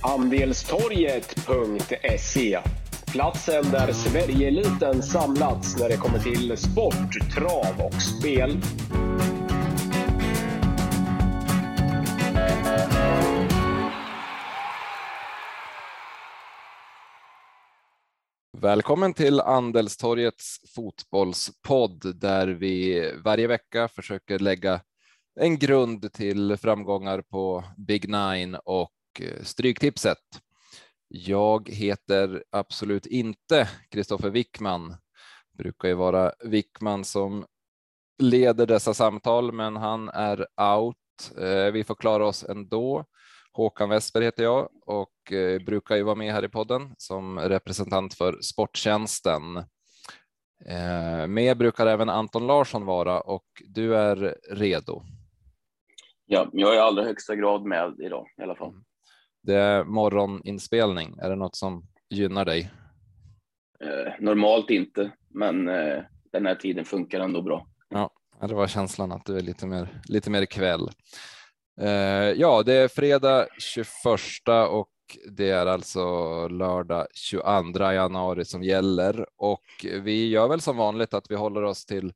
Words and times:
Andelstorget.se 0.00 2.58
Platsen 3.12 3.70
där 3.70 3.92
Sverigeeliten 3.92 5.02
samlats 5.02 5.78
när 5.78 5.88
det 5.88 5.96
kommer 5.96 6.18
till 6.18 6.56
sport, 6.56 7.32
trav 7.34 7.86
och 7.86 8.02
spel. 8.02 8.60
Välkommen 18.60 19.14
till 19.14 19.40
Andelstorgets 19.40 20.56
fotbollspodd 20.74 22.20
där 22.20 22.48
vi 22.48 23.02
varje 23.24 23.46
vecka 23.46 23.88
försöker 23.88 24.38
lägga 24.38 24.80
en 25.40 25.58
grund 25.58 26.12
till 26.12 26.56
framgångar 26.56 27.22
på 27.22 27.64
Big 27.76 28.08
Nine 28.08 28.54
och 28.64 28.92
eh, 29.20 29.42
Stryktipset. 29.42 30.18
Jag 31.08 31.68
heter 31.68 32.44
absolut 32.50 33.06
inte 33.06 33.68
Kristoffer 33.90 34.30
Wickman. 34.30 34.88
Det 35.52 35.62
brukar 35.62 35.88
ju 35.88 35.94
vara 35.94 36.32
Wickman 36.44 37.04
som 37.04 37.46
leder 38.18 38.66
dessa 38.66 38.94
samtal, 38.94 39.52
men 39.52 39.76
han 39.76 40.08
är 40.08 40.46
out. 40.76 40.96
Eh, 41.38 41.72
vi 41.72 41.84
får 41.84 41.94
klara 41.94 42.26
oss 42.26 42.44
ändå. 42.44 43.04
Håkan 43.52 43.88
Westberg 43.88 44.24
heter 44.24 44.42
jag 44.42 44.68
och 44.86 45.32
eh, 45.32 45.62
brukar 45.62 45.96
ju 45.96 46.02
vara 46.02 46.14
med 46.14 46.32
här 46.32 46.44
i 46.44 46.48
podden 46.48 46.94
som 46.98 47.38
representant 47.38 48.14
för 48.14 48.38
Sporttjänsten. 48.40 49.64
Med 51.28 51.58
brukar 51.58 51.86
även 51.86 52.08
Anton 52.08 52.46
Larsson 52.46 52.84
vara 52.84 53.20
och 53.20 53.46
du 53.68 53.96
är 53.96 54.36
redo. 54.50 55.02
Ja, 56.30 56.50
jag 56.52 56.72
är 56.72 56.76
i 56.76 56.78
allra 56.78 57.04
högsta 57.04 57.36
grad 57.36 57.64
med 57.64 57.94
idag 58.00 58.26
i 58.38 58.42
alla 58.42 58.54
fall. 58.54 58.72
Det 59.42 59.54
är 59.54 59.84
morgoninspelning. 59.84 61.18
Är 61.22 61.30
det 61.30 61.36
något 61.36 61.56
som 61.56 61.86
gynnar 62.10 62.44
dig? 62.44 62.70
Eh, 63.80 64.12
normalt 64.20 64.70
inte, 64.70 65.12
men 65.28 65.68
eh, 65.68 66.02
den 66.32 66.46
här 66.46 66.54
tiden 66.54 66.84
funkar 66.84 67.20
ändå 67.20 67.42
bra. 67.42 67.66
Ja, 67.88 68.10
det 68.40 68.54
var 68.54 68.66
känslan 68.66 69.12
att 69.12 69.26
du 69.26 69.36
är 69.36 69.40
lite 69.40 69.66
mer, 69.66 70.00
lite 70.08 70.30
mer 70.30 70.44
kväll. 70.44 70.90
Eh, 71.80 72.32
ja, 72.36 72.62
det 72.62 72.74
är 72.74 72.88
fredag 72.88 73.46
21 73.58 73.88
och 74.70 74.90
det 75.30 75.50
är 75.50 75.66
alltså 75.66 76.48
lördag 76.48 77.06
22 77.14 77.92
januari 77.92 78.44
som 78.44 78.62
gäller 78.62 79.26
och 79.36 79.64
vi 80.02 80.28
gör 80.28 80.48
väl 80.48 80.60
som 80.60 80.76
vanligt 80.76 81.14
att 81.14 81.30
vi 81.30 81.34
håller 81.34 81.62
oss 81.62 81.86
till 81.86 82.12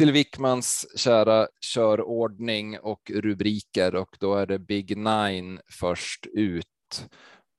till 0.00 0.12
Wickmans 0.12 0.86
kära 0.96 1.48
körordning 1.74 2.78
och 2.78 3.10
rubriker 3.14 3.94
och 3.94 4.16
då 4.20 4.34
är 4.34 4.46
det 4.46 4.58
Big 4.58 4.96
Nine 4.96 5.60
först 5.80 6.26
ut. 6.26 7.08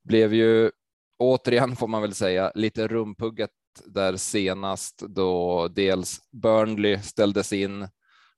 Blev 0.03 0.33
ju 0.33 0.71
återigen 1.19 1.75
får 1.75 1.87
man 1.87 2.01
väl 2.01 2.13
säga 2.13 2.51
lite 2.55 2.87
rumpugget 2.87 3.49
där 3.85 4.15
senast 4.15 5.03
då 5.07 5.67
dels 5.67 6.19
Burnley 6.31 6.99
ställdes 6.99 7.53
in 7.53 7.87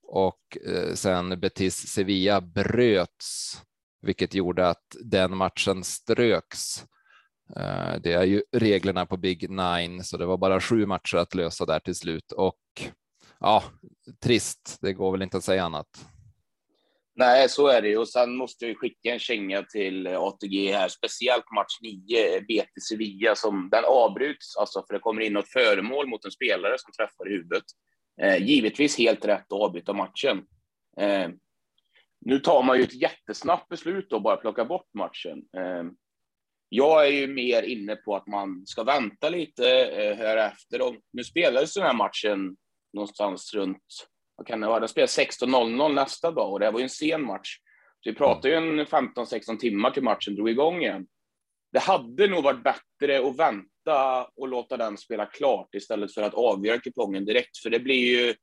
och 0.04 0.58
eh, 0.68 0.94
sen 0.94 1.40
Betis 1.40 1.76
Sevilla 1.76 2.42
bröts, 2.42 3.62
vilket 4.02 4.34
gjorde 4.34 4.70
att 4.70 4.96
den 5.04 5.38
matchen 5.38 5.84
ströks. 5.84 6.86
Eh, 7.56 7.96
det 8.04 8.14
är 8.14 8.24
ju 8.24 8.44
reglerna 8.52 9.06
på 9.06 9.18
Big 9.18 9.50
Nine, 9.50 10.04
så 10.04 10.18
det 10.18 10.26
var 10.26 10.38
bara 10.38 10.62
sju 10.62 10.86
matcher 10.86 11.18
att 11.18 11.36
lösa 11.36 11.66
där 11.66 11.80
till 11.80 11.96
slut 11.96 12.32
och 12.32 12.56
ja, 13.44 13.64
trist. 14.24 14.78
Det 14.82 14.94
går 14.94 15.12
väl 15.12 15.22
inte 15.22 15.38
att 15.38 15.44
säga 15.44 15.64
annat. 15.64 15.88
Nej, 17.16 17.50
så 17.50 17.68
är 17.68 17.82
det 17.82 17.98
och 17.98 18.10
sen 18.10 18.36
måste 18.36 18.68
jag 18.68 18.78
skicka 18.78 19.14
en 19.14 19.20
känga 19.20 19.64
till 19.64 20.08
ATG 20.08 20.72
här, 20.72 20.88
speciellt 20.88 21.52
match 21.56 21.80
9, 21.82 22.42
BT 22.42 22.82
Sevilla, 22.90 23.36
som 23.36 23.70
den 23.70 23.84
avbryts, 23.88 24.58
alltså 24.58 24.84
för 24.88 24.94
det 24.94 25.00
kommer 25.00 25.22
in 25.22 25.34
något 25.34 25.52
föremål 25.52 26.08
mot 26.08 26.26
en 26.26 26.32
spelare 26.32 26.76
som 26.78 26.92
träffar 26.92 27.28
i 27.28 27.32
huvudet. 27.32 27.64
Eh, 28.22 28.44
givetvis 28.46 28.98
helt 28.98 29.26
rätt 29.26 29.54
att 29.54 29.62
avbryta 29.62 29.94
matchen. 29.94 30.46
Eh, 31.00 31.30
nu 32.26 32.40
tar 32.40 32.64
man 32.64 32.78
ju 32.78 32.84
ett 32.84 33.02
jättesnabbt 33.02 33.70
beslut 33.70 34.14
och 34.14 34.22
bara 34.22 34.38
plocka 34.38 34.66
bort 34.66 34.94
matchen. 34.94 35.44
Eh, 35.58 35.84
jag 36.70 37.08
är 37.08 37.12
ju 37.12 37.28
mer 37.28 37.64
inne 37.64 37.96
på 37.96 38.16
att 38.16 38.28
man 38.28 38.64
ska 38.66 38.84
vänta 38.84 39.30
lite, 39.30 39.86
eh, 39.86 40.18
höra 40.18 40.46
efter. 40.46 40.82
Och 40.82 40.96
nu 41.12 41.24
spelades 41.24 41.74
den 41.74 41.84
här 41.84 41.94
matchen 41.94 42.58
någonstans 42.94 43.54
runt, 43.54 44.08
vad 44.36 44.48
kan 44.48 44.62
det 44.62 44.68
vara, 44.68 44.80
den 44.80 44.90
spelade 44.90 45.12
16.00 45.12 45.94
nästa 45.94 46.32
dag 46.32 46.52
och 46.52 46.60
det 46.60 46.72
var 46.72 46.80
ju 46.80 46.84
en 46.84 46.90
sen 46.90 47.26
match. 47.26 47.58
Så 48.04 48.10
vi 48.10 48.16
pratade 48.16 48.50
ju 48.50 48.56
en 48.56 48.86
15-16 48.86 49.58
timmar 49.58 49.92
till 49.92 50.04
matchen 50.04 50.36
drog 50.36 50.50
igång 50.50 50.82
igen. 50.82 51.08
Det 51.72 51.80
hade 51.80 52.28
nog 52.28 52.44
varit 52.44 52.64
bättre 52.64 53.28
att 53.28 53.38
vänta 53.38 54.24
och 54.36 54.48
låta 54.48 54.78
den 54.78 54.98
spela 54.98 55.26
klart 55.26 55.76
istället 55.76 56.14
för 56.14 56.22
att 56.22 56.34
avgöra 56.34 56.80
kupongen 56.80 57.26
direkt, 57.26 57.58
för 57.58 57.70
det 57.70 57.80
blir 57.80 58.18
ju 58.18 58.36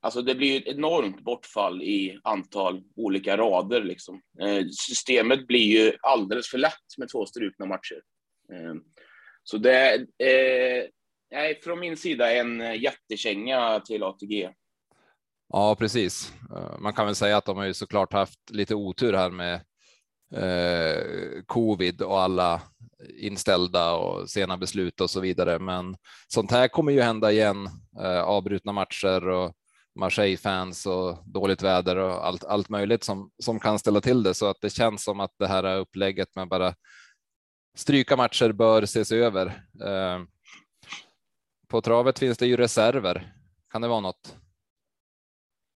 Alltså 0.00 0.22
det 0.22 0.34
blir 0.34 0.60
ett 0.60 0.76
enormt 0.76 1.20
bortfall 1.20 1.82
i 1.82 2.20
antal 2.24 2.82
olika 2.96 3.36
rader. 3.36 3.84
Liksom. 3.84 4.22
Eh, 4.40 4.66
systemet 4.68 5.46
blir 5.46 5.80
ju 5.80 5.92
alldeles 6.02 6.48
för 6.48 6.58
lätt 6.58 6.98
med 6.98 7.08
två 7.08 7.26
strukna 7.26 7.66
matcher. 7.66 8.02
Eh, 8.52 8.74
så 9.42 9.58
det, 9.58 9.94
eh, 10.18 10.84
nej, 11.36 11.60
från 11.62 11.80
min 11.80 11.96
sida 11.96 12.32
en 12.32 12.60
eh, 12.60 12.82
jättekänga 12.82 13.80
till 13.80 14.02
ATG. 14.02 14.50
Ja, 15.52 15.74
precis. 15.74 16.32
Eh, 16.56 16.78
man 16.78 16.92
kan 16.92 17.06
väl 17.06 17.14
säga 17.14 17.36
att 17.36 17.44
de 17.44 17.56
har 17.56 17.64
ju 17.64 17.74
såklart 17.74 18.12
haft 18.12 18.50
lite 18.50 18.74
otur 18.74 19.12
här 19.12 19.30
med 19.30 19.54
eh, 20.34 21.02
covid 21.46 22.02
och 22.02 22.20
alla 22.20 22.62
inställda 23.20 23.92
och 23.92 24.30
sena 24.30 24.56
beslut 24.56 25.00
och 25.00 25.10
så 25.10 25.20
vidare. 25.20 25.58
Men 25.58 25.96
sånt 26.28 26.50
här 26.50 26.68
kommer 26.68 26.92
ju 26.92 27.00
hända 27.00 27.32
igen. 27.32 27.68
Eh, 28.02 28.22
avbrutna 28.22 28.72
matcher 28.72 29.28
och 29.28 29.52
Marseille-fans 29.98 30.86
och 30.86 31.18
dåligt 31.26 31.62
väder 31.62 31.96
och 31.96 32.26
allt, 32.26 32.44
allt 32.44 32.68
möjligt 32.68 33.04
som, 33.04 33.30
som 33.42 33.60
kan 33.60 33.78
ställa 33.78 34.00
till 34.00 34.22
det. 34.22 34.34
Så 34.34 34.46
att 34.46 34.60
det 34.60 34.70
känns 34.70 35.04
som 35.04 35.20
att 35.20 35.32
det 35.38 35.46
här 35.46 35.76
upplägget 35.76 36.28
med 36.36 36.48
bara 36.48 36.74
stryka 37.76 38.16
matcher 38.16 38.52
bör 38.52 38.82
ses 38.82 39.12
över. 39.12 39.46
Eh, 39.84 40.18
på 41.76 41.80
travet 41.80 42.18
finns 42.18 42.38
det 42.38 42.46
ju 42.46 42.56
reserver. 42.56 43.32
Kan 43.72 43.82
det 43.82 43.88
vara 43.88 44.00
något? 44.00 44.36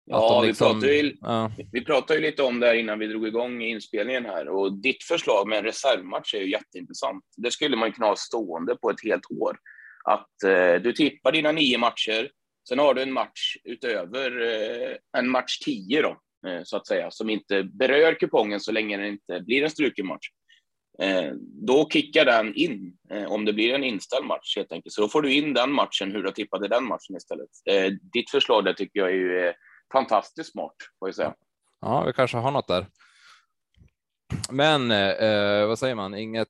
Ja, 0.06 0.42
liksom... 0.42 0.68
vi, 0.68 0.82
pratade 0.82 0.96
ju, 0.96 1.18
ja. 1.22 1.52
vi 1.72 1.86
pratade 1.86 2.20
ju 2.20 2.26
lite 2.26 2.44
om 2.44 2.60
det 2.60 2.68
här 2.68 2.74
innan 2.74 3.00
vi 3.00 3.08
drog 3.08 3.28
igång 3.28 3.62
inspelningen 3.62 4.26
här 4.26 4.50
och 4.50 4.74
ditt 4.74 5.04
förslag 5.04 5.48
med 5.48 5.58
en 5.58 5.64
reservmatch 5.64 6.34
är 6.34 6.40
ju 6.40 6.52
jätteintressant. 6.52 7.24
Det 7.38 7.52
skulle 7.52 7.78
man 7.78 7.92
kunna 7.92 8.08
ha 8.08 8.16
stående 8.16 8.76
på 8.76 8.90
ett 8.90 9.04
helt 9.04 9.32
år. 9.32 9.58
Att 10.06 10.44
eh, 10.44 10.82
du 10.82 10.94
tippar 10.94 11.32
dina 11.32 11.52
nio 11.52 11.78
matcher, 11.78 12.32
sen 12.70 12.80
har 12.80 12.94
du 12.94 13.02
en 13.02 13.14
match 13.14 13.58
utöver 13.64 14.42
eh, 14.42 14.96
en 15.18 15.30
match 15.30 15.60
tio 15.60 16.02
då, 16.02 16.18
eh, 16.50 16.62
så 16.64 16.78
att 16.78 16.88
säga, 16.88 17.12
som 17.12 17.30
inte 17.30 17.64
berör 17.64 18.14
kupongen 18.14 18.60
så 18.60 18.72
länge 18.72 18.98
det 18.98 19.08
inte 19.08 19.42
blir 19.42 19.64
en 19.64 19.70
struken 19.70 20.08
match. 20.08 20.28
Eh, 21.02 21.32
då 21.68 21.90
kickar 21.90 22.26
den 22.26 22.56
in 22.56 22.98
eh, 23.12 23.32
om 23.32 23.46
det 23.46 23.54
blir 23.54 23.74
en 23.74 23.84
inställd 23.84 24.26
match 24.26 24.58
helt 24.58 24.72
enkelt. 24.72 24.94
Så 24.94 25.02
då 25.02 25.08
får 25.08 25.22
du 25.22 25.34
in 25.34 25.54
den 25.54 25.72
matchen, 25.72 26.12
hur 26.12 26.24
du 26.24 26.32
tippade 26.32 26.68
den 26.68 26.84
matchen 26.86 27.16
istället. 27.16 27.50
Eh, 27.66 27.92
ditt 28.14 28.30
förslag 28.30 28.66
där 28.66 28.74
tycker 28.74 29.00
jag 29.00 29.10
är 29.10 29.14
ju 29.14 29.54
fantastiskt 29.94 30.52
smart, 30.52 30.76
får 31.00 31.08
jag 31.08 31.16
säga. 31.16 31.34
Ja, 31.82 32.04
vi 32.04 32.14
kanske 32.14 32.38
har 32.38 32.52
något 32.52 32.68
där. 32.68 32.86
Men 34.52 34.92
eh, 34.92 35.68
vad 35.68 35.80
säger 35.80 35.96
man? 35.96 36.16
Inget 36.16 36.48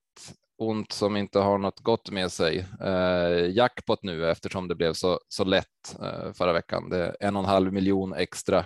ont 0.57 0.91
som 0.91 1.17
inte 1.17 1.39
har 1.39 1.57
något 1.57 1.79
gott 1.79 2.11
med 2.11 2.31
sig. 2.31 2.65
Eh, 2.81 3.49
jackpot 3.49 4.03
nu 4.03 4.29
eftersom 4.29 4.67
det 4.67 4.75
blev 4.75 4.93
så, 4.93 5.19
så 5.27 5.43
lätt 5.43 5.99
eh, 6.01 6.33
förra 6.33 6.53
veckan. 6.53 6.89
Det 6.89 6.97
är 7.05 7.15
en 7.19 7.35
och 7.35 7.43
en 7.43 7.49
halv 7.49 7.73
miljon 7.73 8.13
extra 8.13 8.65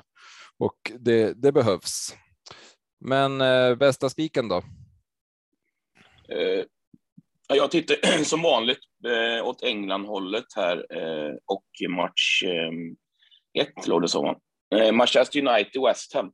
och 0.60 0.92
det, 1.00 1.34
det 1.34 1.52
behövs. 1.52 2.16
Men 3.06 3.42
eh, 3.42 3.76
bästa 3.76 4.10
spiken 4.10 4.48
då? 4.48 4.62
Eh, 6.30 6.66
jag 7.48 7.72
tittar 7.72 7.96
som 8.24 8.42
vanligt 8.42 8.80
eh, 9.08 9.48
åt 9.48 9.64
England-hållet 9.64 10.46
här 10.56 10.86
eh, 10.90 11.36
och 11.46 11.66
match 11.90 12.44
eh, 12.44 12.72
ett 13.64 13.88
låg 13.88 14.02
det 14.02 14.08
som. 14.08 14.36
Eh, 14.76 14.92
Manchester 14.92 15.40
United-West 15.40 16.14
Ham. 16.14 16.32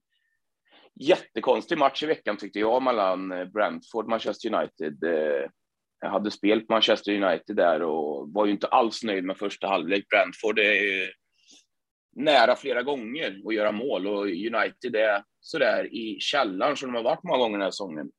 Jättekonstig 1.00 1.78
match 1.78 2.04
i 2.04 2.06
veckan 2.06 2.38
tyckte 2.38 2.60
jag 2.60 2.84
mellan 2.84 3.32
eh, 3.32 3.46
Brentford 3.46 4.06
och 4.06 4.10
Manchester 4.10 4.54
United. 4.54 4.98
Jag 6.02 6.10
hade 6.10 6.32
spel 6.32 6.62
på 6.62 6.74
Manchester 6.74 7.24
United 7.24 7.56
där 7.56 7.82
och 7.82 8.34
var 8.34 8.46
ju 8.46 8.52
inte 8.52 8.68
alls 8.68 9.04
nöjd 9.04 9.24
med 9.24 9.38
första 9.38 9.68
halvlek. 9.68 10.08
Brentford 10.08 10.60
är 10.60 11.12
nära 12.16 12.56
flera 12.56 12.84
gånger 12.84 13.42
att 13.48 13.56
göra 13.56 13.72
mål 13.72 14.08
och 14.08 14.26
United 14.26 14.96
är 14.96 15.24
sådär 15.40 15.94
i 15.94 16.18
källaren 16.20 16.78
som 16.78 16.92
de 16.92 16.96
har 16.96 17.04
varit 17.04 17.24
många 17.24 17.38
gånger 17.38 17.58
den 17.58 17.64
här 17.64 17.72
säsongen 17.72 18.12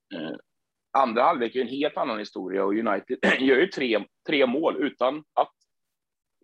andra 0.98 1.22
halvlek 1.22 1.56
är 1.56 1.60
en 1.60 1.68
helt 1.68 1.96
annan 1.96 2.18
historia 2.18 2.64
och 2.64 2.74
United 2.74 3.18
gör 3.38 3.56
ju 3.56 3.66
tre, 3.66 4.04
tre 4.28 4.46
mål 4.46 4.76
utan 4.78 5.24
att 5.34 5.52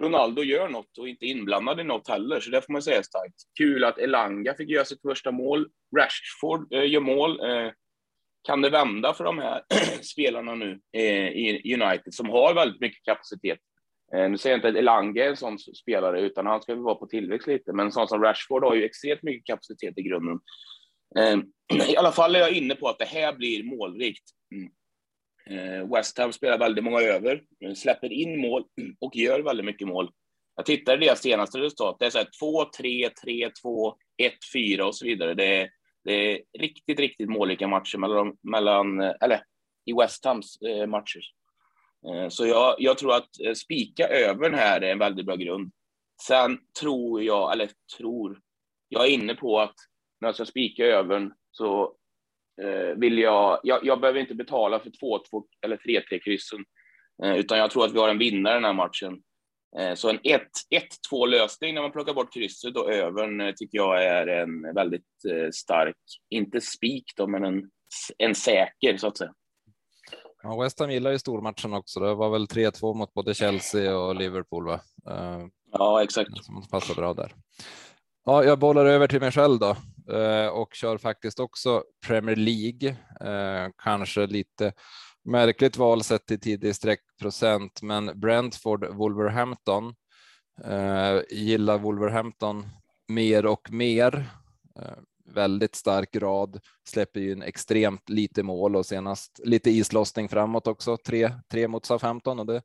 Ronaldo 0.00 0.42
gör 0.42 0.68
något 0.68 0.98
och 0.98 1.08
inte 1.08 1.26
inblandad 1.26 1.80
i 1.80 1.84
något 1.84 2.08
heller, 2.08 2.40
så 2.40 2.50
det 2.50 2.62
får 2.62 2.72
man 2.72 2.82
säga 2.82 3.02
starkt. 3.02 3.34
Kul 3.58 3.84
att 3.84 3.98
Elanga 3.98 4.54
fick 4.54 4.70
göra 4.70 4.84
sitt 4.84 5.02
första 5.02 5.32
mål. 5.32 5.68
Rashford 5.96 6.72
eh, 6.72 6.90
gör 6.90 7.00
mål. 7.00 7.40
Eh, 7.40 7.70
kan 8.42 8.62
det 8.62 8.70
vända 8.70 9.14
för 9.14 9.24
de 9.24 9.38
här 9.38 9.62
spelarna 10.02 10.54
nu 10.54 10.80
eh, 10.92 11.28
i 11.28 11.74
United 11.80 12.14
som 12.14 12.30
har 12.30 12.54
väldigt 12.54 12.80
mycket 12.80 13.04
kapacitet? 13.04 13.58
Eh, 14.14 14.30
nu 14.30 14.38
säger 14.38 14.56
jag 14.56 14.58
inte 14.58 14.68
att 14.68 14.76
Elanga 14.76 15.24
är 15.24 15.28
en 15.28 15.36
sån 15.36 15.58
spelare, 15.58 16.20
utan 16.20 16.46
han 16.46 16.62
ska 16.62 16.74
väl 16.74 16.82
vara 16.82 16.94
på 16.94 17.06
tillväxt 17.06 17.46
lite, 17.46 17.72
men 17.72 17.86
en 17.86 17.92
sån 17.92 18.08
som 18.08 18.22
Rashford 18.22 18.64
har 18.64 18.74
ju 18.74 18.84
extremt 18.84 19.22
mycket 19.22 19.46
kapacitet 19.46 19.98
i 19.98 20.02
grunden. 20.02 20.40
Eh, 21.18 21.38
I 21.88 21.96
alla 21.96 22.12
fall 22.12 22.36
är 22.36 22.40
jag 22.40 22.52
inne 22.52 22.74
på 22.74 22.88
att 22.88 22.98
det 22.98 23.04
här 23.04 23.32
blir 23.32 23.64
målrikt. 23.64 24.24
Mm. 24.54 24.70
Eh, 25.50 25.94
West 25.94 26.18
Ham 26.18 26.32
spelar 26.32 26.58
väldigt 26.58 26.84
många 26.84 27.00
över, 27.00 27.42
släpper 27.74 28.12
in 28.12 28.40
mål 28.40 28.64
och 29.00 29.16
gör 29.16 29.40
väldigt 29.40 29.66
mycket 29.66 29.88
mål. 29.88 30.10
Jag 30.56 30.66
tittade 30.66 30.98
deras 31.04 31.22
senaste 31.22 31.58
resultat. 31.58 31.96
Det 31.98 32.06
är 32.06 32.10
så 32.10 32.18
här 32.18 32.28
2, 32.40 32.64
3, 32.78 33.10
3, 33.24 33.50
2, 33.62 33.96
1, 34.16 34.32
4 34.52 34.86
och 34.86 34.94
så 34.94 35.04
vidare. 35.04 35.34
Det 35.34 35.60
är, 35.60 35.70
det 36.04 36.12
är 36.12 36.42
riktigt, 36.58 37.00
riktigt 37.00 37.28
målrika 37.28 37.68
matcher 37.68 37.98
mellan, 37.98 38.36
mellan 38.42 39.00
eh, 39.00 39.14
eller 39.20 39.42
i 39.84 39.92
West 39.92 40.24
Hams 40.24 40.62
eh, 40.62 40.86
matcher. 40.86 41.22
Eh, 42.08 42.28
så 42.28 42.46
jag, 42.46 42.74
jag, 42.78 42.98
tror 42.98 43.14
att 43.14 43.40
eh, 43.44 43.54
spika 43.54 44.08
över 44.08 44.50
den 44.50 44.58
här 44.58 44.80
är 44.80 44.92
en 44.92 44.98
väldigt 44.98 45.26
bra 45.26 45.36
grund. 45.36 45.72
Sen 46.22 46.58
tror 46.80 47.22
jag, 47.22 47.52
eller 47.52 47.70
tror, 47.96 48.40
jag 48.88 49.04
är 49.04 49.10
inne 49.10 49.34
på 49.34 49.60
att 49.60 49.74
när 50.20 50.28
jag 50.28 50.34
ska 50.34 50.44
spika 50.44 50.86
över 50.86 51.30
så 51.50 51.96
vill 52.96 53.18
jag, 53.18 53.60
jag, 53.62 53.86
jag 53.86 54.00
behöver 54.00 54.20
inte 54.20 54.34
betala 54.34 54.80
för 54.80 54.90
2-2 54.90 55.20
eller 55.64 55.76
3-3 55.76 56.18
kryssen, 56.24 56.64
eh, 57.24 57.36
utan 57.36 57.58
jag 57.58 57.70
tror 57.70 57.84
att 57.84 57.94
vi 57.94 57.98
har 57.98 58.08
en 58.08 58.18
vinnare 58.18 58.54
den 58.54 58.64
här 58.64 58.72
matchen. 58.72 59.22
Eh, 59.78 59.94
så 59.94 60.10
en 60.10 60.18
1-2 60.18 61.26
lösning 61.26 61.74
när 61.74 61.82
man 61.82 61.92
plockar 61.92 62.14
bort 62.14 62.34
krysset 62.34 62.76
och 62.76 62.92
övern 62.92 63.40
eh, 63.40 63.54
tycker 63.56 63.78
jag 63.78 64.04
är 64.04 64.26
en 64.26 64.74
väldigt 64.74 65.24
eh, 65.30 65.50
stark, 65.52 65.96
inte 66.30 66.60
spik 66.60 67.04
då, 67.16 67.26
men 67.26 67.44
en, 67.44 67.70
en 68.18 68.34
säker 68.34 68.96
så 68.96 69.06
att 69.06 69.18
säga. 69.18 69.32
Ja, 70.42 70.62
West 70.62 70.80
Ham 70.80 70.90
gillar 70.90 71.10
ju 71.10 71.18
stormatchen 71.18 71.74
också. 71.74 72.00
Det 72.00 72.14
var 72.14 72.30
väl 72.30 72.46
3-2 72.46 72.94
mot 72.94 73.14
både 73.14 73.34
Chelsea 73.34 73.98
och 73.98 74.16
Liverpool, 74.16 74.66
va? 74.66 74.80
Ja, 75.72 76.02
exakt. 76.02 76.44
Som 76.44 76.68
passar 76.70 76.94
bra 76.94 77.14
där. 77.14 77.32
Ja, 78.24 78.44
jag 78.44 78.58
bollar 78.58 78.86
över 78.86 79.06
till 79.06 79.20
mig 79.20 79.32
själv 79.32 79.58
då 79.58 79.76
Eh, 80.12 80.46
och 80.46 80.74
kör 80.74 80.98
faktiskt 80.98 81.40
också 81.40 81.84
Premier 82.06 82.36
League. 82.36 82.88
Eh, 83.20 83.70
kanske 83.76 84.26
lite 84.26 84.72
Märkligt 85.26 85.76
val 85.76 86.02
sett 86.02 86.26
till 86.26 86.40
tidig 86.40 86.76
streckprocent, 86.76 87.82
men 87.82 88.20
Brentford 88.20 88.86
Wolverhampton 88.94 89.94
eh, 90.64 91.20
gillar 91.30 91.78
Wolverhampton 91.78 92.66
mer 93.08 93.46
och 93.46 93.72
mer. 93.72 94.30
Eh, 94.78 94.98
väldigt 95.34 95.74
stark 95.74 96.16
rad, 96.16 96.60
släpper 96.88 97.20
ju 97.20 97.32
en 97.32 97.42
extremt 97.42 98.08
lite 98.08 98.42
mål 98.42 98.76
och 98.76 98.86
senast 98.86 99.40
lite 99.44 99.70
islossning 99.70 100.28
framåt 100.28 100.66
också. 100.66 100.96
Tre, 100.96 101.32
tre 101.50 101.68
mot 101.68 101.86
Southampton 101.86 102.38
och 102.38 102.46
det, 102.46 102.62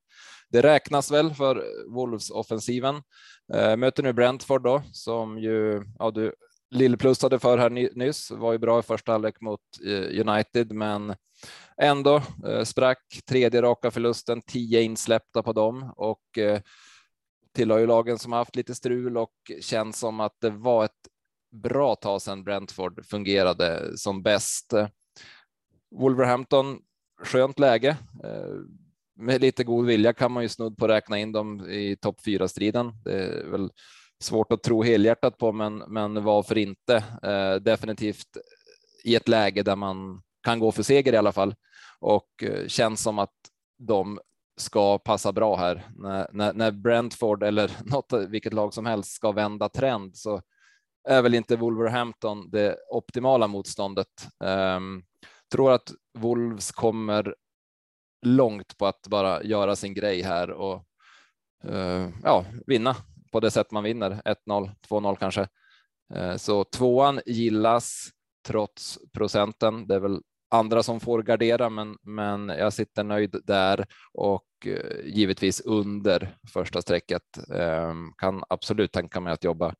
det 0.50 0.62
räknas 0.62 1.12
väl 1.12 1.34
för 1.34 1.64
Wolves 1.96 2.30
offensiven. 2.30 2.96
Eh, 3.54 3.78
möter 3.78 4.04
nu 4.04 4.14
Brentford 4.14 4.64
då 4.64 4.84
som 4.92 5.40
ju 5.40 5.84
ja, 6.00 6.12
du 6.12 6.34
lillplussade 6.72 7.40
för 7.40 7.58
här 7.58 7.70
nyss, 7.70 8.32
var 8.32 8.52
ju 8.52 8.58
bra 8.58 8.80
i 8.80 8.84
första 8.84 9.12
halvlek 9.12 9.42
mot 9.42 9.62
eh, 9.86 10.28
United, 10.28 10.72
men 10.72 11.16
ändå 11.78 12.22
eh, 12.48 12.64
sprack 12.64 13.22
tredje 13.26 13.62
raka 13.62 13.92
förlusten, 13.92 14.42
tio 14.42 14.82
insläppta 14.82 15.44
på 15.44 15.54
dem 15.54 15.94
och 15.98 16.38
eh, 16.38 16.62
tillhör 17.54 17.80
ju 17.80 17.88
lagen 17.88 18.20
som 18.20 18.32
har 18.32 18.40
haft 18.40 18.56
lite 18.56 18.76
strul 18.76 19.18
och 19.18 19.34
känns 19.62 20.00
som 20.00 20.20
att 20.20 20.36
det 20.42 20.50
var 20.50 20.86
ett 20.86 21.08
bra 21.52 21.96
tag 21.96 22.22
sedan 22.22 22.44
Brentford 22.44 23.06
fungerade 23.06 23.98
som 23.98 24.24
bäst. 24.24 24.74
Wolverhampton, 25.96 26.80
skönt 27.22 27.60
läge. 27.60 27.98
Med 29.16 29.42
lite 29.42 29.64
god 29.64 29.86
vilja 29.86 30.14
kan 30.14 30.32
man 30.32 30.44
ju 30.44 30.50
snudd 30.50 30.78
på 30.78 30.88
räkna 30.88 31.20
in 31.20 31.32
dem 31.32 31.70
i 31.70 31.96
topp 31.96 32.22
fyra 32.26 32.48
striden. 32.48 32.92
Det 33.04 33.24
är 33.24 33.46
väl 33.46 33.70
svårt 34.24 34.52
att 34.52 34.64
tro 34.64 34.84
helhjärtat 34.84 35.38
på, 35.38 35.52
men, 35.52 35.78
men 35.78 36.24
varför 36.24 36.58
inte? 36.58 36.96
Eh, 37.24 37.56
definitivt 37.56 38.38
i 39.04 39.16
ett 39.16 39.28
läge 39.28 39.64
där 39.64 39.76
man 39.76 40.22
kan 40.44 40.60
gå 40.60 40.72
för 40.72 40.84
seger 40.84 41.14
i 41.14 41.18
alla 41.18 41.32
fall 41.32 41.56
och 42.00 42.44
eh, 42.44 42.68
känns 42.68 43.02
som 43.02 43.20
att 43.20 43.36
de 43.78 44.20
ska 44.58 44.98
passa 44.98 45.32
bra 45.32 45.56
här. 45.56 45.88
När, 45.96 46.28
när, 46.32 46.54
när 46.54 46.72
Brentford 46.72 47.44
eller 47.44 47.72
något, 47.86 48.14
vilket 48.30 48.54
lag 48.54 48.74
som 48.74 48.86
helst 48.86 49.12
ska 49.12 49.32
vända 49.32 49.70
trend 49.70 50.18
så 50.18 50.42
är 51.10 51.22
väl 51.22 51.34
inte 51.34 51.56
Wolverhampton 51.56 52.50
det 52.52 52.78
optimala 52.90 53.48
motståndet. 53.48 54.28
Eh, 54.44 54.80
tror 55.52 55.72
att 55.72 55.92
Wolves 56.18 56.72
kommer 56.72 57.36
långt 58.26 58.78
på 58.78 58.86
att 58.86 59.08
bara 59.08 59.44
göra 59.44 59.76
sin 59.76 59.94
grej 59.94 60.22
här 60.22 60.52
och 60.52 60.86
eh, 61.64 62.10
ja, 62.24 62.46
vinna 62.68 62.96
på 63.32 63.40
det 63.40 63.52
sätt 63.52 63.72
man 63.72 63.84
vinner 63.84 64.22
1-0, 64.48 64.72
2-0 64.90 65.16
kanske. 65.16 65.48
Eh, 66.14 66.36
så 66.36 66.64
tvåan 66.64 67.22
gillas 67.26 68.10
trots 68.48 69.00
procenten. 69.14 69.88
Det 69.88 69.96
är 69.96 70.00
väl 70.00 70.22
andra 70.50 70.84
som 70.84 71.00
får 71.00 71.24
gardera, 71.24 71.70
men, 71.70 71.98
men 72.02 72.50
jag 72.50 72.74
sitter 72.74 73.04
nöjd 73.04 73.36
där 73.44 73.86
och 74.14 74.48
eh, 74.66 75.06
givetvis 75.06 75.62
under 75.62 76.36
första 76.54 76.82
strecket. 76.82 77.50
Ehm, 77.56 78.14
kan 78.18 78.44
absolut 78.50 78.92
tänka 78.92 79.20
mig 79.20 79.34
att 79.34 79.44
jobba 79.44 79.76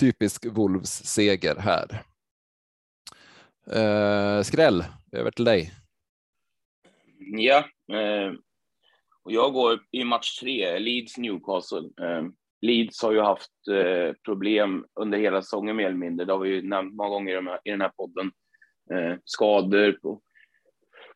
typisk 0.00 0.46
Wolves 0.46 1.06
seger 1.06 1.56
här. 1.56 2.02
Eh, 3.66 4.42
skräll, 4.42 4.84
över 5.12 5.30
till 5.30 5.44
dig. 5.44 5.72
Ja, 7.18 7.64
och 9.24 9.32
jag 9.32 9.52
går 9.52 9.80
i 9.90 10.04
match 10.04 10.40
tre, 10.40 10.78
Leeds 10.78 11.18
Newcastle. 11.18 11.90
Ehm, 12.02 12.32
Leeds 12.62 13.02
har 13.02 13.12
ju 13.12 13.20
haft 13.20 13.68
eh, 13.70 14.14
problem 14.24 14.86
under 15.00 15.18
hela 15.18 15.42
säsongen 15.42 15.76
mer 15.76 15.86
eller 15.86 15.96
mindre. 15.96 16.26
Det 16.26 16.32
har 16.32 16.40
vi 16.40 16.50
ju 16.50 16.62
nämnt 16.62 16.94
många 16.94 17.08
gånger 17.10 17.58
i 17.64 17.70
den 17.70 17.80
här 17.80 17.92
podden. 17.96 18.32
Eh, 18.92 19.18
skador 19.24 19.92
på, 19.92 20.20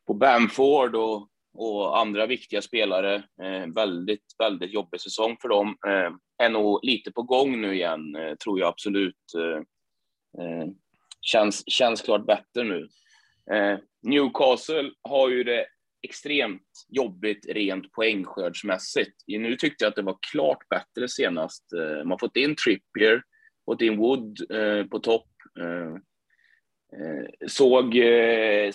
på 0.06 0.14
Bamford 0.14 0.94
och, 0.94 1.28
och 1.54 1.98
andra 1.98 2.26
viktiga 2.26 2.62
spelare. 2.62 3.14
Eh, 3.14 3.66
väldigt, 3.74 4.26
väldigt 4.38 4.72
jobbig 4.72 5.00
säsong 5.00 5.36
för 5.42 5.48
dem. 5.48 5.76
Eh, 5.86 6.10
är 6.46 6.50
nog 6.50 6.80
lite 6.82 7.12
på 7.12 7.22
gång 7.22 7.60
nu 7.60 7.74
igen, 7.74 8.16
eh, 8.16 8.34
tror 8.34 8.60
jag 8.60 8.68
absolut. 8.68 9.34
Eh, 9.38 9.58
eh, 10.44 10.66
känns, 11.20 11.70
känns 11.70 12.02
klart 12.02 12.26
bättre 12.26 12.62
nu. 12.62 12.88
Eh, 13.52 13.78
Newcastle 14.02 14.90
har 15.02 15.28
ju 15.28 15.44
det 15.44 15.66
extremt 16.04 16.86
jobbigt 16.88 17.46
rent 17.48 17.92
poängskördsmässigt. 17.92 19.16
Nu 19.26 19.56
tyckte 19.56 19.84
jag 19.84 19.90
att 19.90 19.96
det 19.96 20.02
var 20.02 20.18
klart 20.32 20.68
bättre 20.68 21.08
senast. 21.08 21.72
Eh, 21.72 21.96
man 21.96 22.10
har 22.10 22.18
fått 22.18 22.36
in 22.36 22.56
Trippier, 22.56 23.22
fått 23.64 23.82
in 23.82 23.96
Wood 23.96 24.50
eh, 24.50 24.86
på 24.86 24.98
topp. 24.98 25.26
Eh, 25.60 25.96
såg 27.46 27.94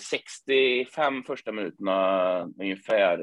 65 0.00 1.22
första 1.22 1.52
minuterna 1.52 2.40
ungefär 2.60 3.18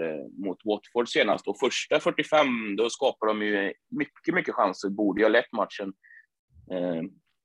mot 0.46 0.58
Watford 0.66 1.10
senast 1.10 1.48
och 1.48 1.60
första 1.60 2.00
45 2.00 2.76
då 2.76 2.90
skapar 2.90 3.28
de 3.28 3.42
ju 3.42 3.74
mycket, 3.90 4.34
mycket 4.34 4.56
chanser. 4.56 4.90
Borde 4.90 5.22
ju 5.22 5.26
ha 5.26 5.30
lett 5.30 5.52
matchen 5.52 5.94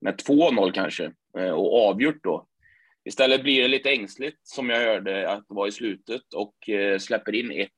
med 0.01 0.15
2-0 0.29 0.73
kanske 0.73 1.13
och 1.55 1.89
avgjort 1.89 2.23
då. 2.23 2.47
Istället 3.05 3.43
blir 3.43 3.63
det 3.63 3.69
lite 3.69 3.91
ängsligt 3.91 4.39
som 4.43 4.71
jag 4.71 4.81
hörde 4.81 5.31
att 5.31 5.49
det 5.49 5.55
var 5.55 5.67
i 5.67 5.73
slutet 5.73 6.35
och 6.35 6.69
eh, 6.69 6.99
släpper 6.99 7.35
in 7.35 7.53
1-1. 7.53 7.69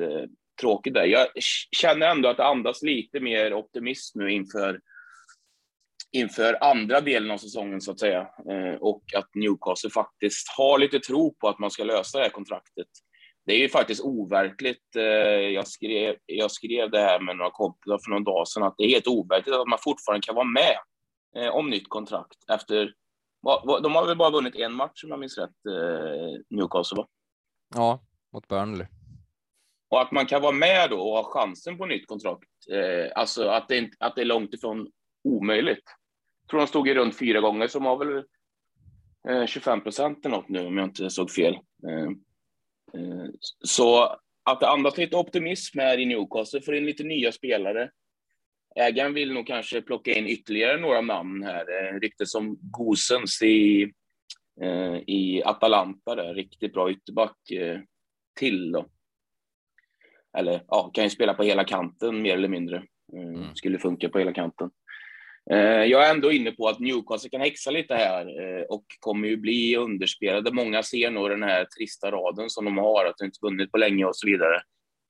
Eh, 0.00 0.28
tråkigt 0.60 0.94
där. 0.94 1.04
Jag 1.04 1.26
känner 1.76 2.06
ändå 2.10 2.28
att 2.28 2.36
det 2.36 2.44
andas 2.44 2.82
lite 2.82 3.20
mer 3.20 3.54
optimism 3.54 4.20
nu 4.20 4.30
inför 4.30 4.80
inför 6.12 6.64
andra 6.64 7.00
delen 7.00 7.30
av 7.30 7.38
säsongen 7.38 7.80
så 7.80 7.90
att 7.90 8.00
säga 8.00 8.20
eh, 8.20 8.74
och 8.80 9.02
att 9.16 9.34
Newcastle 9.34 9.90
faktiskt 9.90 10.48
har 10.56 10.78
lite 10.78 11.00
tro 11.00 11.34
på 11.34 11.48
att 11.48 11.58
man 11.58 11.70
ska 11.70 11.84
lösa 11.84 12.18
det 12.18 12.24
här 12.24 12.30
kontraktet. 12.30 12.86
Det 13.46 13.52
är 13.52 13.58
ju 13.58 13.68
faktiskt 13.68 14.04
overkligt. 14.04 14.84
Jag 15.54 15.68
skrev, 15.68 16.16
jag 16.26 16.50
skrev 16.50 16.90
det 16.90 17.00
här 17.00 17.20
med 17.20 17.36
några 17.36 17.50
kompisar 17.50 17.98
för 18.04 18.10
någon 18.10 18.24
dag 18.24 18.48
sedan 18.48 18.62
att 18.62 18.74
det 18.78 18.84
är 18.84 18.88
helt 18.88 19.06
overkligt 19.06 19.54
att 19.54 19.68
man 19.68 19.78
fortfarande 19.82 20.26
kan 20.26 20.34
vara 20.34 20.44
med 20.44 20.76
om 21.52 21.70
nytt 21.70 21.88
kontrakt 21.88 22.36
efter. 22.52 22.92
De 23.82 23.94
har 23.94 24.06
väl 24.06 24.16
bara 24.16 24.30
vunnit 24.30 24.56
en 24.56 24.72
match 24.72 25.04
om 25.04 25.10
jag 25.10 25.20
minns 25.20 25.38
rätt, 25.38 25.50
Newcastle? 26.50 26.96
Va? 26.96 27.08
Ja, 27.74 28.00
mot 28.32 28.48
Burnley. 28.48 28.86
Och 29.90 30.00
att 30.00 30.12
man 30.12 30.26
kan 30.26 30.42
vara 30.42 30.52
med 30.52 30.90
då 30.90 31.00
och 31.00 31.16
ha 31.16 31.24
chansen 31.24 31.78
på 31.78 31.86
nytt 31.86 32.06
kontrakt. 32.06 32.48
Alltså 33.14 33.48
att 33.48 33.68
det, 33.68 33.90
att 33.98 34.14
det 34.14 34.20
är 34.20 34.24
långt 34.24 34.54
ifrån 34.54 34.90
omöjligt. 35.24 35.84
Jag 36.42 36.50
tror 36.50 36.60
de 36.60 36.66
stod 36.66 36.88
i 36.88 36.94
runt 36.94 37.18
fyra 37.18 37.40
gånger, 37.40 37.68
som 37.68 37.84
har 37.84 37.96
väl 37.96 38.24
eh, 39.28 39.46
25 39.46 39.80
procent 39.80 40.26
eller 40.26 40.36
något 40.36 40.48
nu, 40.48 40.66
om 40.66 40.78
jag 40.78 40.86
inte 40.86 41.10
såg 41.10 41.30
fel. 41.30 41.54
Eh, 41.88 42.10
eh, 43.00 43.26
så 43.64 44.18
att 44.42 44.60
det 44.60 44.68
andas 44.68 44.96
lite 44.96 45.16
optimism 45.16 45.78
här 45.78 45.98
i 45.98 46.06
Newcastle, 46.06 46.60
för 46.60 46.72
in 46.72 46.86
lite 46.86 47.04
nya 47.04 47.32
spelare. 47.32 47.90
Ägaren 48.78 49.14
vill 49.14 49.32
nog 49.32 49.46
kanske 49.46 49.82
plocka 49.82 50.12
in 50.12 50.26
ytterligare 50.26 50.80
några 50.80 51.00
namn 51.00 51.42
här. 51.42 51.60
Eh, 51.60 52.00
ryktes 52.00 52.30
som 52.32 52.58
Gosens 52.60 53.42
i, 53.42 53.92
eh, 54.60 54.96
i 55.06 55.42
Atalanta 55.44 56.14
där, 56.14 56.34
riktigt 56.34 56.72
bra 56.72 56.90
ytterback 56.90 57.50
eh, 57.50 57.80
till 58.38 58.72
då. 58.72 58.86
Eller 60.38 60.62
ja, 60.68 60.90
kan 60.94 61.04
ju 61.04 61.10
spela 61.10 61.34
på 61.34 61.42
hela 61.42 61.64
kanten 61.64 62.22
mer 62.22 62.34
eller 62.34 62.48
mindre. 62.48 62.82
Mm. 63.12 63.54
Skulle 63.54 63.78
funka 63.78 64.08
på 64.08 64.18
hela 64.18 64.32
kanten. 64.32 64.70
Jag 65.88 66.06
är 66.06 66.10
ändå 66.14 66.32
inne 66.32 66.52
på 66.52 66.68
att 66.68 66.78
Newcastle 66.78 67.30
kan 67.30 67.40
häxa 67.40 67.70
lite 67.70 67.94
här 67.94 68.26
och 68.72 68.84
kommer 69.00 69.28
ju 69.28 69.36
bli 69.36 69.76
underspelade. 69.76 70.52
Många 70.52 70.82
ser 70.82 71.10
nog 71.10 71.30
den 71.30 71.42
här 71.42 71.64
trista 71.64 72.10
raden 72.10 72.50
som 72.50 72.64
de 72.64 72.78
har, 72.78 73.04
att 73.04 73.18
de 73.18 73.24
inte 73.24 73.38
vunnit 73.42 73.72
på 73.72 73.78
länge 73.78 74.04
och 74.04 74.16
så 74.16 74.26
vidare. 74.26 74.60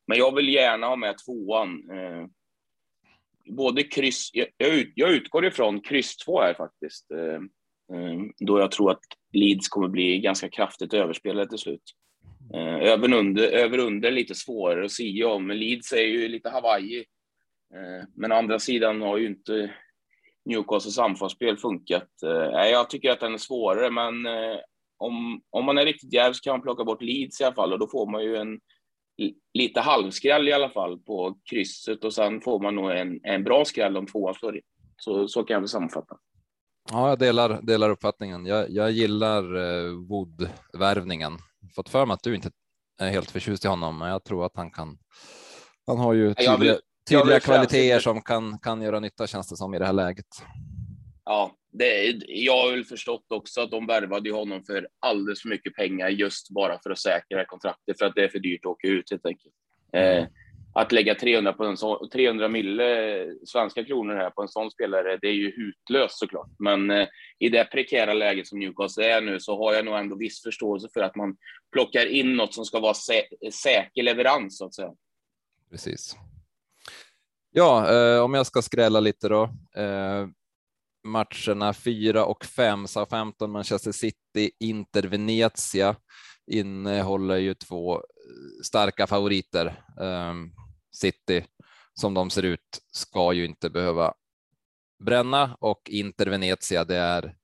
Men 0.06 0.18
jag 0.18 0.34
vill 0.34 0.48
gärna 0.48 0.86
ha 0.86 0.96
med 0.96 1.14
tvåan. 1.26 1.82
Både 3.46 3.82
kryss, 3.82 4.30
jag 4.94 5.10
utgår 5.10 5.46
ifrån 5.46 5.80
kryss 5.80 6.16
två 6.16 6.40
här 6.40 6.54
faktiskt. 6.54 7.10
Eh, 7.10 7.34
eh, 7.96 8.20
då 8.38 8.60
jag 8.60 8.70
tror 8.70 8.90
att 8.90 9.02
Leeds 9.32 9.68
kommer 9.68 9.88
bli 9.88 10.18
ganska 10.18 10.48
kraftigt 10.48 10.94
överspelade 10.94 11.48
till 11.48 11.58
slut. 11.58 11.82
Eh, 12.54 12.92
över 12.92 13.12
under, 13.12 13.48
över 13.48 13.78
under 13.78 14.10
lite 14.10 14.34
svårare 14.34 14.84
att 14.84 14.92
säga 14.92 15.28
om, 15.28 15.46
men 15.46 15.58
Leeds 15.58 15.92
är 15.92 16.06
ju 16.06 16.28
lite 16.28 16.50
Hawaii. 16.50 17.04
Men 18.14 18.32
å 18.32 18.34
andra 18.34 18.58
sidan 18.58 19.00
har 19.00 19.18
ju 19.18 19.26
inte 19.26 19.74
Newcastles 20.44 20.98
anfallsspel 20.98 21.56
funkat. 21.56 22.08
Jag 22.52 22.90
tycker 22.90 23.10
att 23.10 23.20
den 23.20 23.34
är 23.34 23.38
svårare, 23.38 23.90
men 23.90 24.14
om, 24.98 25.40
om 25.50 25.64
man 25.64 25.78
är 25.78 25.84
riktigt 25.84 26.12
djärv 26.12 26.32
så 26.32 26.40
kan 26.40 26.52
man 26.52 26.62
plocka 26.62 26.84
bort 26.84 27.02
Leeds 27.02 27.40
i 27.40 27.44
alla 27.44 27.54
fall 27.54 27.72
och 27.72 27.78
då 27.78 27.88
får 27.88 28.10
man 28.10 28.24
ju 28.24 28.36
en 28.36 28.60
lite 29.54 29.80
halvskräll 29.80 30.48
i 30.48 30.52
alla 30.52 30.70
fall 30.70 30.98
på 30.98 31.38
krysset 31.50 32.04
och 32.04 32.14
sen 32.14 32.40
får 32.40 32.60
man 32.60 32.74
nog 32.74 32.90
en, 32.90 33.20
en 33.22 33.44
bra 33.44 33.64
skräll 33.64 33.96
om 33.96 34.06
tvåan 34.06 34.34
slår 34.34 34.56
in. 34.56 34.62
Så, 34.96 35.28
så 35.28 35.44
kan 35.44 35.54
jag 35.54 35.60
väl 35.60 35.68
sammanfatta. 35.68 36.16
Ja, 36.90 37.08
jag 37.08 37.18
delar, 37.18 37.62
delar 37.62 37.90
uppfattningen. 37.90 38.46
Jag, 38.46 38.70
jag 38.70 38.90
gillar 38.90 39.56
eh, 39.56 39.92
Wood-värvningen. 39.92 41.38
Fått 41.74 41.88
för 41.88 42.06
mig 42.06 42.14
att 42.14 42.22
du 42.22 42.34
inte 42.34 42.50
är 43.00 43.10
helt 43.10 43.30
förtjust 43.30 43.64
i 43.64 43.68
honom, 43.68 43.98
men 43.98 44.08
jag 44.08 44.24
tror 44.24 44.46
att 44.46 44.56
han 44.56 44.70
kan. 44.70 44.98
Han 45.86 45.98
har 45.98 46.12
ju 46.14 46.34
tydliga, 46.34 46.76
tydliga 47.10 47.40
kvaliteter 47.40 48.00
som 48.00 48.22
kan, 48.22 48.58
kan 48.58 48.82
göra 48.82 49.00
nytta 49.00 49.26
känns 49.26 49.48
det 49.48 49.56
som 49.56 49.74
i 49.74 49.78
det 49.78 49.86
här 49.86 49.92
läget. 49.92 50.26
Ja, 51.26 51.56
det, 51.72 52.20
jag 52.26 52.62
har 52.62 52.70
väl 52.70 52.84
förstått 52.84 53.26
också 53.28 53.60
att 53.60 53.70
de 53.70 53.86
värvade 53.86 54.32
honom 54.32 54.64
för 54.64 54.88
alldeles 55.00 55.42
för 55.42 55.48
mycket 55.48 55.74
pengar 55.74 56.08
just 56.08 56.50
bara 56.50 56.78
för 56.82 56.90
att 56.90 56.98
säkra 56.98 57.44
kontraktet 57.44 57.98
för 57.98 58.06
att 58.06 58.14
det 58.14 58.24
är 58.24 58.28
för 58.28 58.38
dyrt 58.38 58.60
att 58.64 58.70
åka 58.70 58.88
ut 58.88 59.10
helt 59.10 59.26
enkelt. 59.26 59.54
Eh, 59.92 60.26
att 60.74 60.92
lägga 60.92 61.14
300 61.14 61.52
på 61.52 61.64
en 61.64 61.76
så, 61.76 62.08
300 62.12 62.48
mille 62.48 63.26
svenska 63.44 63.84
kronor 63.84 64.14
här 64.14 64.30
på 64.30 64.42
en 64.42 64.48
sån 64.48 64.70
spelare, 64.70 65.18
det 65.22 65.28
är 65.28 65.32
ju 65.32 65.52
hutlöst 65.56 66.18
såklart. 66.18 66.50
Men 66.58 66.90
eh, 66.90 67.08
i 67.38 67.48
det 67.48 67.64
prekära 67.64 68.14
läget 68.14 68.46
som 68.46 68.58
Newcastle 68.58 69.04
är 69.04 69.20
nu 69.20 69.40
så 69.40 69.58
har 69.58 69.74
jag 69.74 69.84
nog 69.84 69.98
ändå 69.98 70.16
viss 70.16 70.42
förståelse 70.42 70.88
för 70.94 71.00
att 71.00 71.16
man 71.16 71.36
plockar 71.72 72.06
in 72.06 72.36
något 72.36 72.54
som 72.54 72.64
ska 72.64 72.80
vara 72.80 72.94
sä 72.94 73.22
säker 73.52 74.02
leverans 74.02 74.58
så 74.58 74.66
att 74.66 74.74
säga. 74.74 74.92
Precis. 75.70 76.16
Ja, 77.50 77.92
eh, 77.92 78.22
om 78.22 78.34
jag 78.34 78.46
ska 78.46 78.62
skrälla 78.62 79.00
lite 79.00 79.28
då. 79.28 79.42
Eh, 79.76 80.26
matcherna 81.06 81.72
4 81.72 82.24
och 82.24 82.44
5, 82.44 82.86
Southampton, 82.86 83.50
Manchester 83.50 83.92
City, 83.92 84.50
Inter, 84.60 85.02
Venezia 85.02 85.96
innehåller 86.46 87.36
ju 87.36 87.54
två 87.54 87.94
eh, 87.94 88.00
starka 88.64 89.06
favoriter. 89.06 89.84
Ehm, 90.00 90.50
City, 90.92 91.44
som 91.94 92.14
de 92.14 92.30
ser 92.30 92.42
ut, 92.42 92.80
ska 92.92 93.32
ju 93.32 93.44
inte 93.44 93.70
behöva 93.70 94.14
bränna 95.04 95.56
och 95.60 95.90
Inter 95.90 96.26
Venezia, 96.26 96.84
det 96.84 96.96
är, 96.96 97.34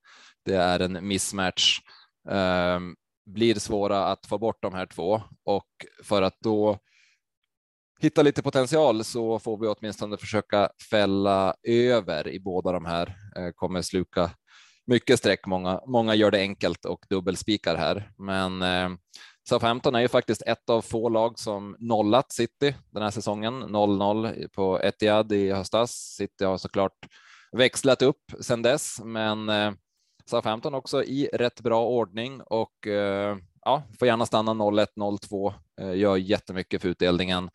det 0.45 0.55
är 0.55 0.81
en 0.81 1.09
mismatch. 1.09 1.79
Ehm, 2.31 2.97
blir 3.27 3.55
svåra 3.55 4.07
att 4.07 4.27
få 4.27 4.39
bort 4.39 4.63
de 4.63 4.75
här 4.75 4.87
två 4.87 5.23
och 5.45 5.87
för 6.03 6.23
att 6.23 6.37
då 6.41 6.79
hitta 8.03 8.23
lite 8.23 8.43
potential 8.43 9.05
så 9.05 9.39
får 9.39 9.59
vi 9.59 9.67
åtminstone 9.67 10.17
försöka 10.17 10.71
fälla 10.91 11.55
över 11.69 12.29
i 12.29 12.41
båda 12.41 12.73
de 12.73 12.85
här. 12.85 13.17
Eh, 13.37 13.51
kommer 13.55 13.83
sluka 13.83 14.31
mycket 14.87 15.19
streck. 15.19 15.47
Många, 15.47 15.81
många 15.87 16.15
gör 16.15 16.31
det 16.31 16.39
enkelt 16.39 16.85
och 16.85 17.05
dubbelspikar 17.09 17.77
här, 17.77 18.11
men 18.19 18.63
eh, 18.63 18.89
Southampton 19.49 19.95
är 19.95 20.01
ju 20.01 20.09
faktiskt 20.09 20.43
ett 20.43 20.71
av 20.71 20.83
få 20.83 21.09
lag 21.09 21.39
som 21.39 21.77
nollat 21.79 22.33
City 22.33 22.75
den 22.91 23.03
här 23.03 23.11
säsongen. 23.11 23.65
0-0 23.65 24.49
på 24.49 24.81
Etihad 24.81 25.33
i 25.33 25.53
höstas. 25.53 25.91
City 25.93 26.45
har 26.45 26.59
såklart 26.59 27.09
växlat 27.53 28.03
upp 28.03 28.23
sedan 28.41 28.63
dess, 28.63 29.01
men 29.05 29.49
eh, 29.49 29.73
Southampton 30.31 30.75
också 30.75 31.05
i 31.05 31.29
rätt 31.33 31.61
bra 31.61 31.87
ordning 31.87 32.41
och 32.43 32.87
ja, 33.65 33.83
får 33.99 34.09
gärna 34.09 34.27
stanna 34.27 34.53
0-1, 34.53 34.87
0-2, 34.97 35.53
Eh, 35.83 35.95
gör 35.95 36.17
jättemycket 36.17 36.83
för 36.83 36.89
utdelningen. 36.89 37.51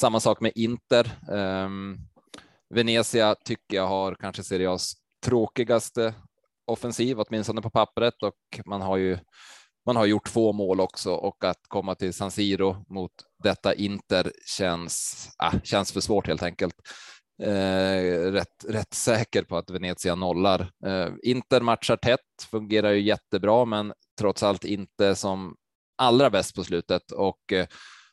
Samma 0.00 0.20
sak 0.20 0.40
med 0.40 0.52
Inter. 0.54 1.10
Ehm, 1.32 1.96
Venezia 2.74 3.34
tycker 3.44 3.76
jag 3.76 3.86
har 3.86 4.14
kanske 4.14 4.42
Serie 4.42 4.68
A's 4.68 4.92
tråkigaste 5.24 6.14
offensiv, 6.66 7.20
åtminstone 7.20 7.62
på 7.62 7.70
pappret 7.70 8.22
och 8.22 8.66
man 8.66 8.82
har 8.82 8.96
ju 8.96 9.18
man 9.86 9.96
har 9.96 10.06
gjort 10.06 10.28
två 10.28 10.52
mål 10.52 10.80
också 10.80 11.12
och 11.12 11.44
att 11.44 11.58
komma 11.68 11.94
till 11.94 12.14
San 12.14 12.30
Siro 12.30 12.84
mot 12.88 13.12
detta 13.42 13.74
Inter 13.74 14.32
känns, 14.46 15.28
ah, 15.38 15.52
känns 15.64 15.92
för 15.92 16.00
svårt 16.00 16.26
helt 16.26 16.42
enkelt. 16.42 16.74
Eh, 17.42 18.32
rätt, 18.32 18.64
rätt 18.68 18.94
säker 18.94 19.42
på 19.42 19.56
att 19.56 19.70
Venezia 19.70 20.14
nollar. 20.14 20.70
Eh, 20.86 21.08
Inter 21.22 21.60
matchar 21.60 21.96
tätt, 21.96 22.20
fungerar 22.50 22.90
ju 22.90 23.00
jättebra, 23.00 23.64
men 23.64 23.92
trots 24.18 24.42
allt 24.42 24.64
inte 24.64 25.14
som 25.14 25.54
allra 25.96 26.30
bäst 26.30 26.54
på 26.54 26.64
slutet 26.64 27.12
och 27.12 27.52
eh, 27.52 27.66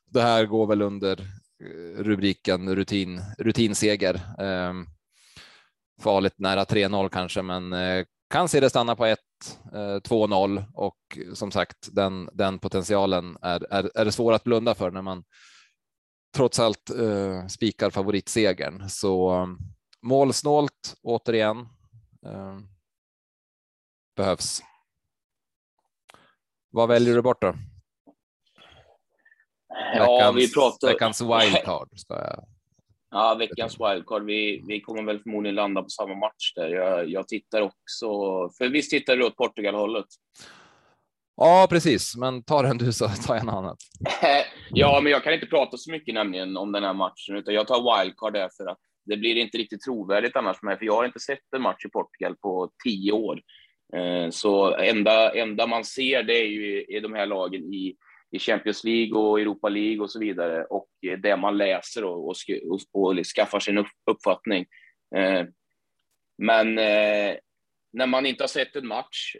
det 0.06 0.22
här 0.22 0.46
går 0.46 0.68
väl 0.68 0.82
under 0.82 1.20
eh, 1.64 2.04
rubriken 2.04 2.76
rutin, 2.76 3.22
rutinseger. 3.38 4.16
Eh, 4.16 4.74
farligt 6.02 6.36
nära 6.38 6.64
3-0 6.64 7.10
kanske, 7.10 7.42
men 7.42 7.74
eh, 7.74 8.06
kan 8.30 8.50
se 8.50 8.60
det 8.60 8.70
stanna 8.70 8.96
på 8.96 9.06
1 9.06 9.20
2-0 9.72 10.58
eh, 10.58 10.64
och 10.74 10.98
som 11.34 11.52
sagt 11.52 11.90
den, 11.92 12.30
den 12.34 12.60
potentialen 12.60 13.38
är, 13.42 13.74
är, 13.74 13.92
är 13.96 14.06
det 14.06 14.12
svår 14.12 14.34
att 14.34 14.44
blunda 14.44 14.76
för 14.76 14.92
när 14.92 15.02
man 15.02 15.24
trots 16.36 16.60
allt 16.60 16.90
eh, 16.90 17.48
spikar 17.48 17.90
favoritsegern. 17.90 18.90
Så 18.90 19.48
målsnålt 20.02 20.96
återigen. 21.04 21.58
Eh, 22.26 22.60
behövs. 24.16 24.62
Vad 26.72 26.90
väljer 26.90 27.16
du 27.16 27.22
bort 27.22 27.42
då? 27.42 27.54
Ja, 29.96 30.18
veckans, 30.18 30.36
vi 30.36 30.54
pratar... 30.54 30.88
Veckans 30.88 31.22
wildcard 31.22 32.00
ska 32.00 32.14
jag. 32.14 32.46
Ja, 33.12 33.36
veckans 33.40 33.78
wildcard. 33.80 34.24
Vi, 34.24 34.64
vi 34.68 34.82
kommer 34.82 35.04
väl 35.04 35.20
förmodligen 35.20 35.56
landa 35.56 35.82
på 35.82 35.90
samma 35.90 36.16
match 36.16 36.54
där. 36.56 36.70
Jag, 36.70 37.10
jag 37.10 37.28
tittar 37.28 37.62
också, 37.62 38.08
för 38.58 38.70
visst 38.70 38.92
tittar 38.92 39.18
du 39.18 39.26
åt 39.26 39.36
Portugal-hållet? 39.36 40.06
Ja, 41.36 41.68
precis, 41.70 42.16
men 42.16 42.44
ta 42.44 42.62
den 42.62 42.78
du 42.78 42.94
så 42.94 43.08
tar 43.08 43.36
jag 43.36 43.44
en 43.44 43.50
annat. 43.50 43.78
ja, 44.70 45.00
men 45.04 45.12
jag 45.12 45.24
kan 45.24 45.34
inte 45.34 45.46
prata 45.46 45.78
så 45.78 45.92
mycket 45.92 46.14
nämligen 46.14 46.58
om 46.58 46.72
den 46.72 46.84
här 46.84 46.94
matchen, 46.94 47.36
utan 47.36 47.54
jag 47.54 47.68
tar 47.68 48.04
wildcard 48.04 48.34
därför 48.34 48.72
att 48.72 48.80
det 49.06 49.18
blir 49.18 49.36
inte 49.36 49.58
riktigt 49.58 49.82
trovärdigt 49.82 50.36
annars 50.36 50.62
med, 50.62 50.78
för 50.78 50.86
jag 50.86 50.96
har 50.96 51.06
inte 51.06 51.20
sett 51.20 51.54
en 51.56 51.62
match 51.62 51.86
i 51.86 51.90
Portugal 51.90 52.36
på 52.36 52.72
tio 52.84 53.12
år. 53.12 53.42
Eh, 53.94 54.30
så 54.30 54.76
enda, 54.76 55.34
enda 55.34 55.68
man 55.68 55.86
ser 55.86 56.24
det 56.24 56.38
är 56.38 56.48
ju 56.48 56.84
i 56.84 57.00
de 57.00 57.14
här 57.14 57.26
lagen 57.26 57.74
i, 57.74 57.96
i 58.32 58.40
Champions 58.40 58.84
League 58.84 59.20
och 59.20 59.40
Europa 59.40 59.70
League 59.70 60.00
och 60.00 60.12
så 60.12 60.20
vidare 60.20 60.64
och 60.64 60.90
det 61.22 61.38
man 61.38 61.58
läser 61.58 62.04
och, 62.04 62.28
och, 62.28 62.36
och, 62.70 62.80
och 62.92 63.16
liksom 63.16 63.42
skaffar 63.42 63.60
sin 63.60 63.86
uppfattning. 64.12 64.66
Eh, 65.16 65.46
men 66.38 66.78
eh, 66.78 67.36
när 67.94 68.08
man 68.08 68.26
inte 68.26 68.44
har 68.44 68.48
sett 68.48 68.76
en 68.76 68.88
match 68.88 69.36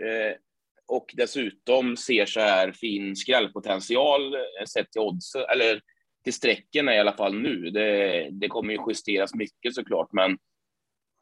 och 0.88 1.14
dessutom 1.14 1.98
ser 1.98 2.26
så 2.26 2.40
här 2.40 2.72
fin 2.72 3.16
skrällpotential 3.16 4.36
sett 4.68 4.92
till 4.92 5.02
odds, 5.02 5.36
eller 5.36 5.82
till 6.24 6.34
strecken 6.34 6.90
i 6.90 7.00
alla 7.00 7.14
fall 7.14 7.36
nu. 7.36 7.70
Det, 7.70 8.28
det 8.32 8.48
kommer 8.48 8.74
ju 8.74 8.80
justeras 8.88 9.34
mycket 9.34 9.76
såklart, 9.76 10.10
men 10.12 10.38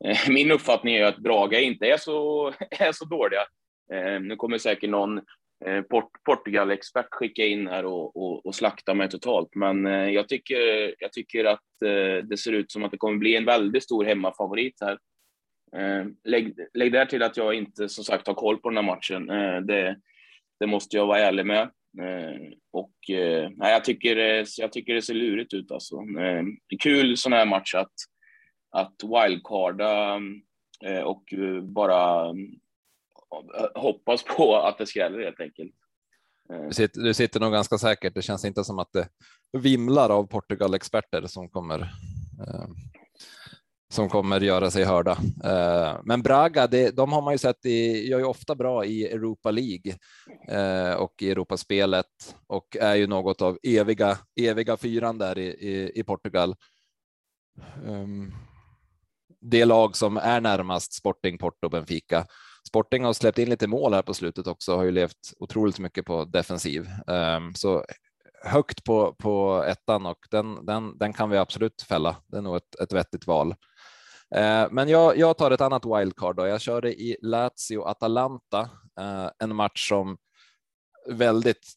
Eh, 0.06 0.18
min 0.30 0.51
uppfattning 0.51 0.96
är 0.96 1.06
att 1.06 1.18
Braga 1.18 1.60
inte 1.60 1.86
är 1.86 1.98
så, 1.98 2.48
är 2.72 2.92
så 2.92 3.06
dåliga. 3.06 3.42
Eh, 3.94 4.22
nu 4.22 4.36
kommer 4.36 4.58
säkert 4.58 4.89
någon 4.89 5.18
eh, 5.66 5.82
Port, 5.89 6.12
Portugal-expert 6.25 7.08
skicka 7.12 7.46
in 7.46 7.68
här 7.68 7.86
och, 7.86 8.18
och, 8.18 8.46
och 8.46 8.56
slakta 8.56 8.94
mig 8.94 9.10
totalt, 9.10 9.56
men 9.56 9.86
jag, 10.13 10.27
tycker, 10.27 10.96
jag 11.00 11.13
tycker 11.13 11.46
att 11.46 11.63
det 12.24 12.39
ser 12.39 12.51
ut 12.51 12.72
som 12.72 12.84
att 12.84 12.92
det 12.92 12.98
kommer 12.98 13.18
bli 13.18 13.36
en 13.36 13.46
väldigt 13.46 13.84
stor 13.84 14.06
hemmafavorit 14.06 14.75
här. 14.82 14.98
Lägg, 16.24 16.56
lägg 16.74 16.92
där 16.92 17.06
till 17.06 17.24
att 17.24 17.38
jag 17.38 17.54
inte 17.54 17.89
som 17.89 18.04
sagt 18.04 18.27
har 18.27 18.34
koll 18.34 18.58
på 18.58 18.70
den 18.70 18.77
här 18.77 18.84
matchen. 18.84 19.27
Det, 19.68 19.98
det 20.60 20.68
måste 20.68 20.98
jag 20.98 21.08
vara 21.08 21.20
ärlig 21.20 21.46
med. 21.46 21.70
Och 22.72 22.94
nej, 23.56 23.72
jag, 23.72 23.84
tycker, 23.84 24.46
jag 24.58 24.72
tycker 24.72 24.94
det 24.94 25.01
ser 25.01 25.13
lurigt 25.13 25.54
ut 25.54 25.72
alltså. 25.72 25.96
Kul 26.80 27.18
sån 27.18 27.34
här 27.34 27.46
match 27.46 27.75
att, 27.75 27.94
att 28.70 28.96
wildcarda 29.04 30.20
eh, 30.86 31.02
och 31.02 31.34
eh, 31.34 31.62
bara 31.62 32.30
eh, 32.30 33.82
hoppas 33.82 34.24
på 34.24 34.56
att 34.56 34.78
det 34.78 34.86
skräller 34.86 35.24
helt 35.24 35.40
enkelt. 35.40 35.74
Du 36.68 36.74
sitter, 36.74 37.02
du 37.02 37.14
sitter 37.14 37.40
nog 37.40 37.52
ganska 37.52 37.78
säkert. 37.78 38.14
Det 38.14 38.22
känns 38.22 38.46
inte 38.46 38.64
som 38.64 38.80
att 38.80 38.94
det 38.94 39.10
vimlar 39.58 40.10
av 40.10 40.28
Portugal-experter 40.28 41.28
som 41.28 41.50
kommer 41.50 41.80
eh, 42.48 42.68
som 43.90 44.10
kommer 44.10 44.42
göra 44.42 44.72
sig 44.72 44.84
hörda. 44.84 45.18
Eh, 45.44 46.00
men 46.04 46.22
Braga, 46.22 46.68
det, 46.68 46.96
de 46.96 47.14
har 47.14 47.22
man 47.22 47.34
ju 47.34 47.38
sett 47.38 47.66
i, 47.66 48.08
gör 48.10 48.20
ju 48.20 48.26
ofta 48.26 48.56
bra 48.56 48.86
i 48.86 49.08
Europa 49.08 49.52
League 49.52 49.96
eh, 50.48 50.94
och 50.94 51.14
i 51.22 51.32
Europaspelet 51.32 52.36
och 52.48 52.78
är 52.80 52.96
ju 52.96 53.08
något 53.08 53.42
av 53.42 53.58
eviga, 53.64 54.18
eviga 54.42 54.78
fyran 54.78 55.18
där 55.18 55.38
i, 55.38 55.48
i, 55.48 56.00
i 56.00 56.04
Portugal. 56.04 56.56
Um, 57.86 58.34
det 59.50 59.66
lag 59.66 59.96
som 59.96 60.18
är 60.18 60.42
närmast 60.42 60.94
Sporting, 60.94 61.38
Porto, 61.38 61.70
Benfica. 61.70 62.25
Sporting 62.68 63.04
har 63.04 63.13
släppt 63.13 63.38
in 63.38 63.50
lite 63.50 63.68
mål 63.68 63.94
här 63.94 64.01
på 64.01 64.13
slutet 64.13 64.48
också, 64.48 64.75
har 64.75 64.84
ju 64.84 64.92
levt 64.92 65.34
otroligt 65.39 65.80
mycket 65.80 66.06
på 66.06 66.25
defensiv. 66.25 66.89
Ehm, 67.08 67.56
så 67.56 67.86
högt 68.44 68.84
på, 68.84 69.16
på 69.20 69.63
ettan 69.68 70.06
och 70.06 70.18
den, 70.32 70.66
den, 70.66 70.98
den 70.98 71.13
kan 71.13 71.30
vi 71.30 71.38
absolut 71.38 71.82
fälla. 71.82 72.16
Det 72.27 72.38
är 72.38 72.42
nog 72.42 72.56
ett, 72.56 72.80
ett 72.82 72.94
vettigt 72.94 73.27
val. 73.27 73.56
Ehm, 74.36 74.70
men 74.72 74.89
jag, 74.89 75.18
jag 75.18 75.38
tar 75.38 75.51
ett 75.51 75.62
annat 75.62 75.86
wildcard 75.86 76.36
då. 76.36 76.48
Jag 76.48 76.62
körde 76.62 76.94
i 76.94 77.18
Lazio 77.22 77.84
Atalanta, 77.86 78.70
eh, 79.00 79.30
en 79.39 79.56
match 79.56 79.89
som 79.89 80.18
väldigt 81.10 81.68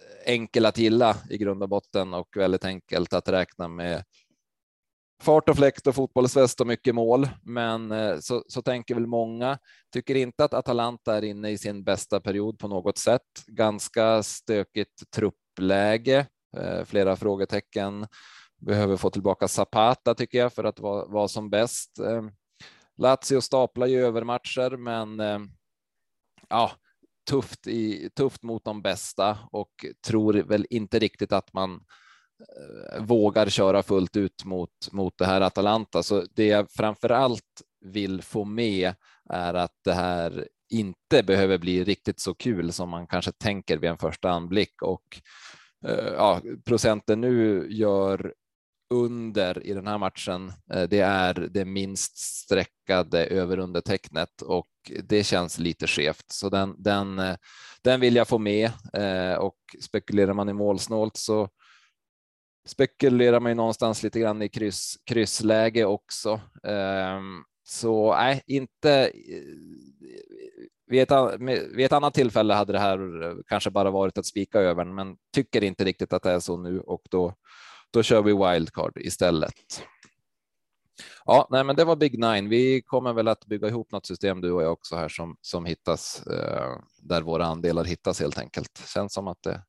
eh, 0.00 0.32
enkel 0.32 0.66
att 0.66 0.78
gilla 0.78 1.16
i 1.30 1.38
grund 1.38 1.62
och 1.62 1.68
botten 1.68 2.14
och 2.14 2.28
väldigt 2.36 2.64
enkelt 2.64 3.12
att 3.12 3.28
räkna 3.28 3.68
med 3.68 4.04
fart 5.22 5.48
och 5.48 5.56
fläkt 5.56 5.86
och 5.86 5.94
fotbollsväst 5.94 6.60
och 6.60 6.66
mycket 6.66 6.94
mål. 6.94 7.28
Men 7.42 7.92
eh, 7.92 8.18
så, 8.18 8.44
så 8.48 8.62
tänker 8.62 8.94
väl 8.94 9.06
många. 9.06 9.58
Tycker 9.92 10.14
inte 10.14 10.44
att 10.44 10.54
Atalanta 10.54 11.16
är 11.16 11.24
inne 11.24 11.50
i 11.50 11.58
sin 11.58 11.84
bästa 11.84 12.20
period 12.20 12.58
på 12.58 12.68
något 12.68 12.98
sätt. 12.98 13.22
Ganska 13.46 14.22
stökigt 14.22 15.10
truppläge, 15.10 16.26
eh, 16.56 16.84
flera 16.84 17.16
frågetecken. 17.16 18.06
Behöver 18.56 18.96
få 18.96 19.10
tillbaka 19.10 19.48
Zapata 19.48 20.14
tycker 20.14 20.38
jag 20.38 20.52
för 20.52 20.64
att 20.64 20.80
vara, 20.80 21.06
vara 21.06 21.28
som 21.28 21.50
bäst. 21.50 21.98
Eh, 21.98 22.22
Lazio 22.96 23.40
staplar 23.40 23.86
ju 23.86 24.04
övermatcher, 24.04 24.76
men 24.76 25.20
ja, 26.48 26.70
tufft, 27.30 27.66
i, 27.66 28.10
tufft 28.14 28.42
mot 28.42 28.64
de 28.64 28.82
bästa 28.82 29.38
och 29.52 29.86
tror 30.06 30.34
väl 30.34 30.66
inte 30.70 30.98
riktigt 30.98 31.32
att 31.32 31.52
man 31.52 31.80
Eh, 32.40 33.02
vågar 33.02 33.48
köra 33.48 33.82
fullt 33.82 34.16
ut 34.16 34.44
mot, 34.44 34.92
mot 34.92 35.18
det 35.18 35.26
här 35.26 35.40
Atalanta. 35.40 36.02
Så 36.02 36.24
det 36.34 36.46
jag 36.46 36.70
framför 36.70 37.10
allt 37.10 37.62
vill 37.80 38.22
få 38.22 38.44
med 38.44 38.94
är 39.30 39.54
att 39.54 39.74
det 39.84 39.92
här 39.92 40.48
inte 40.70 41.22
behöver 41.22 41.58
bli 41.58 41.84
riktigt 41.84 42.20
så 42.20 42.34
kul 42.34 42.72
som 42.72 42.88
man 42.88 43.06
kanske 43.06 43.32
tänker 43.32 43.76
vid 43.76 43.90
en 43.90 43.98
första 43.98 44.30
anblick 44.30 44.82
och 44.82 45.20
eh, 45.86 46.12
ja, 46.12 46.40
procenten 46.64 47.20
nu 47.20 47.66
gör 47.70 48.34
under 48.94 49.66
i 49.66 49.74
den 49.74 49.86
här 49.86 49.98
matchen. 49.98 50.52
Eh, 50.72 50.82
det 50.82 51.00
är 51.00 51.34
det 51.34 51.64
minst 51.64 52.18
streckade 52.18 53.26
över 53.26 53.58
undertecknet 53.58 54.42
och 54.42 54.68
det 55.04 55.24
känns 55.24 55.58
lite 55.58 55.86
skevt, 55.86 56.24
så 56.32 56.48
den, 56.48 56.74
den, 56.78 57.18
eh, 57.18 57.36
den 57.82 58.00
vill 58.00 58.16
jag 58.16 58.28
få 58.28 58.38
med 58.38 58.70
eh, 58.92 59.34
och 59.34 59.58
spekulerar 59.80 60.34
man 60.34 60.48
i 60.48 60.52
målsnålt 60.52 61.16
så 61.16 61.48
spekulerar 62.68 63.40
man 63.40 63.50
ju 63.50 63.54
någonstans 63.54 64.02
lite 64.02 64.20
grann 64.20 64.42
i 64.42 64.48
kryss, 64.48 64.96
kryssläge 65.04 65.84
också. 65.84 66.40
Ehm, 66.62 67.42
så 67.64 68.14
nej, 68.14 68.42
inte. 68.46 69.06
Eh, 69.06 69.42
vid 70.86 71.02
ett, 71.02 71.40
vid 71.76 71.86
ett 71.86 71.92
annat 71.92 72.14
tillfälle 72.14 72.54
hade 72.54 72.72
det 72.72 72.78
här 72.78 72.98
kanske 73.46 73.70
bara 73.70 73.90
varit 73.90 74.18
att 74.18 74.26
spika 74.26 74.60
över, 74.60 74.84
men 74.84 75.16
tycker 75.34 75.64
inte 75.64 75.84
riktigt 75.84 76.12
att 76.12 76.22
det 76.22 76.30
är 76.30 76.40
så 76.40 76.56
nu 76.56 76.80
och 76.80 77.02
då, 77.10 77.34
då 77.90 78.02
kör 78.02 78.22
vi 78.22 78.32
wildcard 78.32 78.92
istället. 78.96 79.82
Ja, 81.24 81.48
nej, 81.50 81.64
men 81.64 81.76
det 81.76 81.84
var 81.84 81.96
Big 81.96 82.18
Nine. 82.18 82.48
Vi 82.48 82.82
kommer 82.82 83.12
väl 83.12 83.28
att 83.28 83.46
bygga 83.46 83.68
ihop 83.68 83.92
något 83.92 84.06
system 84.06 84.40
du 84.40 84.52
och 84.52 84.62
jag 84.62 84.72
också 84.72 84.96
här 84.96 85.08
som 85.08 85.36
som 85.40 85.64
hittas 85.64 86.26
eh, 86.26 86.76
där 87.02 87.22
våra 87.22 87.46
andelar 87.46 87.84
hittas 87.84 88.20
helt 88.20 88.38
enkelt. 88.38 88.82
Känns 88.94 89.14
som 89.14 89.28
att 89.28 89.42
det 89.42 89.62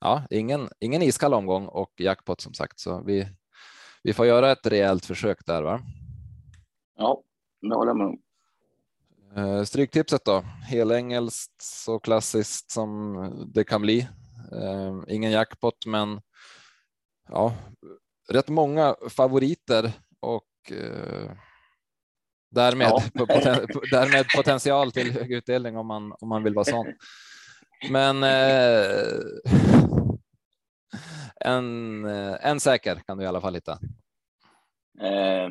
ja, 0.00 0.22
ingen, 0.30 0.68
ingen 0.80 1.02
iskall 1.02 1.34
omgång 1.34 1.66
och 1.66 1.92
jackpot 1.96 2.40
som 2.40 2.54
sagt, 2.54 2.80
så 2.80 3.02
vi, 3.02 3.28
vi 4.02 4.12
får 4.12 4.26
göra 4.26 4.52
ett 4.52 4.66
rejält 4.66 5.06
försök 5.06 5.46
där. 5.46 5.62
Va? 5.62 5.80
Ja, 6.96 7.22
det 7.60 7.74
håller 7.74 7.90
jag 7.90 7.96
med 7.96 8.06
om. 8.06 8.18
Eh, 9.36 9.64
stryktipset 9.64 10.24
då? 10.24 10.40
Helengelskt 10.68 11.62
så 11.62 11.98
klassiskt 11.98 12.70
som 12.70 13.14
det 13.54 13.64
kan 13.64 13.82
bli. 13.82 14.00
Eh, 14.52 14.94
ingen 15.08 15.30
jackpot, 15.30 15.86
men 15.86 16.20
ja, 17.28 17.54
rätt 18.28 18.48
många 18.48 18.96
favoriter 19.08 19.92
och 20.20 20.72
eh, 20.72 21.30
därmed, 22.50 22.86
ja. 22.86 23.02
därmed 23.90 24.26
potential 24.36 24.92
till 24.92 25.12
hög 25.12 25.32
utdelning 25.32 25.76
om 25.76 25.86
man, 25.86 26.14
om 26.20 26.28
man 26.28 26.42
vill 26.42 26.54
vara 26.54 26.64
sån. 26.64 26.86
Men 27.88 28.22
eh, 28.22 29.20
en, 31.44 32.04
eh, 32.04 32.46
en 32.46 32.60
säker 32.60 33.02
kan 33.06 33.18
du 33.18 33.24
i 33.24 33.26
alla 33.26 33.40
fall 33.40 33.54
hitta. 33.54 33.78
Eh, 35.02 35.48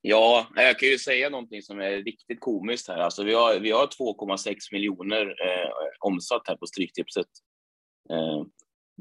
ja, 0.00 0.46
jag 0.54 0.78
kan 0.78 0.88
ju 0.88 0.98
säga 0.98 1.30
någonting 1.30 1.62
som 1.62 1.80
är 1.80 1.90
riktigt 1.90 2.40
komiskt 2.40 2.88
här. 2.88 2.98
Alltså 2.98 3.24
vi 3.24 3.34
har, 3.34 3.58
vi 3.58 3.70
har 3.70 3.86
2,6 3.86 4.54
miljoner 4.72 5.26
eh, 5.26 5.70
omsatt 6.00 6.42
här 6.48 6.56
på 6.56 6.66
Stryktipset. 6.66 7.26
Eh, 8.10 8.42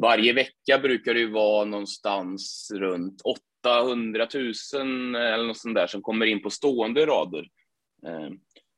varje 0.02 0.34
vecka 0.34 0.80
brukar 0.82 1.14
det 1.14 1.20
ju 1.20 1.32
vara 1.32 1.66
någonstans 1.66 2.72
runt 2.74 3.22
800 3.66 4.28
000 4.34 5.16
eller 5.16 5.48
något 5.48 5.58
sånt 5.58 5.76
där 5.76 5.88
som 5.88 6.02
kommer 6.02 6.26
in 6.26 6.42
på 6.42 6.50
stående 6.50 7.06
rader. 7.06 7.48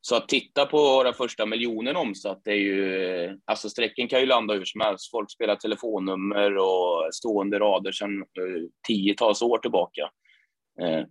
Så 0.02 0.16
att 0.16 0.28
titta 0.28 0.66
på 0.66 1.04
den 1.04 1.14
första 1.14 1.46
miljonen 1.46 1.96
omsatt 1.96 2.48
är 2.48 2.54
ju, 2.54 3.40
alltså 3.46 3.70
strecken 3.70 4.08
kan 4.08 4.20
ju 4.20 4.26
landa 4.26 4.54
hur 4.54 4.66
som 4.66 4.82
helst. 4.82 5.12
Folk 5.12 5.32
spelar 5.32 5.56
telefonnummer 5.56 6.58
och 6.58 7.10
stående 7.14 7.60
rader 7.60 7.92
sedan 7.92 8.22
eh, 8.22 8.70
tiotals 8.88 9.42
år 9.42 9.58
tillbaka. 9.58 10.10
Eh, 10.82 11.06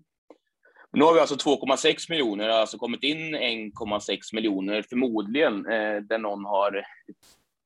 nu 0.93 1.05
har 1.05 1.15
vi 1.15 1.21
alltså 1.21 1.35
2,6 1.35 2.11
miljoner, 2.11 2.49
alltså 2.49 2.79
kommit 2.79 3.03
in 3.03 3.37
1,6 3.37 4.19
miljoner 4.33 4.83
förmodligen, 4.83 5.67
eh, 5.67 5.97
där 5.97 6.19
någon 6.19 6.45
har 6.45 6.85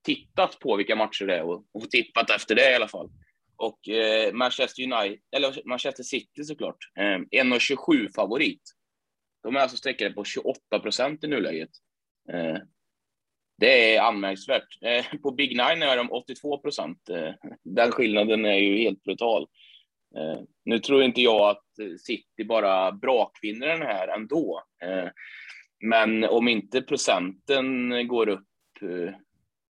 tittat 0.04 0.58
på 0.58 0.76
vilka 0.76 0.96
matcher 0.96 1.24
det 1.26 1.36
är 1.36 1.42
och, 1.42 1.64
och 1.72 1.90
tippat 1.90 2.30
efter 2.30 2.54
det 2.54 2.70
i 2.70 2.74
alla 2.74 2.88
fall. 2.88 3.10
Och 3.56 3.78
Manchester 4.32 4.82
United, 4.82 5.18
eller 5.36 5.68
Manchester 5.68 6.02
City 6.02 6.44
såklart, 6.44 6.76
eh, 6.98 7.42
1,27 7.42 8.08
favorit. 8.14 8.62
De 9.42 9.56
är 9.56 9.60
alltså 9.60 9.76
sträckade 9.76 10.14
på 10.14 10.24
28 10.24 10.80
procent 10.80 11.24
i 11.24 11.28
nuläget. 11.28 11.70
Eh, 12.32 12.56
det 13.58 13.96
är 13.96 14.00
anmärkningsvärt. 14.00 14.78
Eh, 14.82 15.20
på 15.22 15.30
Big 15.30 15.50
Nine 15.50 15.82
är 15.82 15.96
de 15.96 16.12
82 16.12 16.58
procent. 16.58 17.08
Eh, 17.10 17.32
den 17.62 17.92
skillnaden 17.92 18.44
är 18.44 18.58
ju 18.58 18.78
helt 18.78 19.02
brutal. 19.02 19.42
Eh, 20.16 20.40
nu 20.64 20.78
tror 20.78 21.02
inte 21.02 21.22
jag 21.22 21.50
att 21.50 22.00
City 22.00 22.44
bara 22.44 22.92
brakvinner 22.92 23.66
den 23.66 23.82
här 23.82 24.08
ändå. 24.08 24.62
Eh, 24.84 25.08
men 25.80 26.24
om 26.24 26.48
inte 26.48 26.82
procenten 26.82 28.08
går 28.08 28.28
upp, 28.28 28.48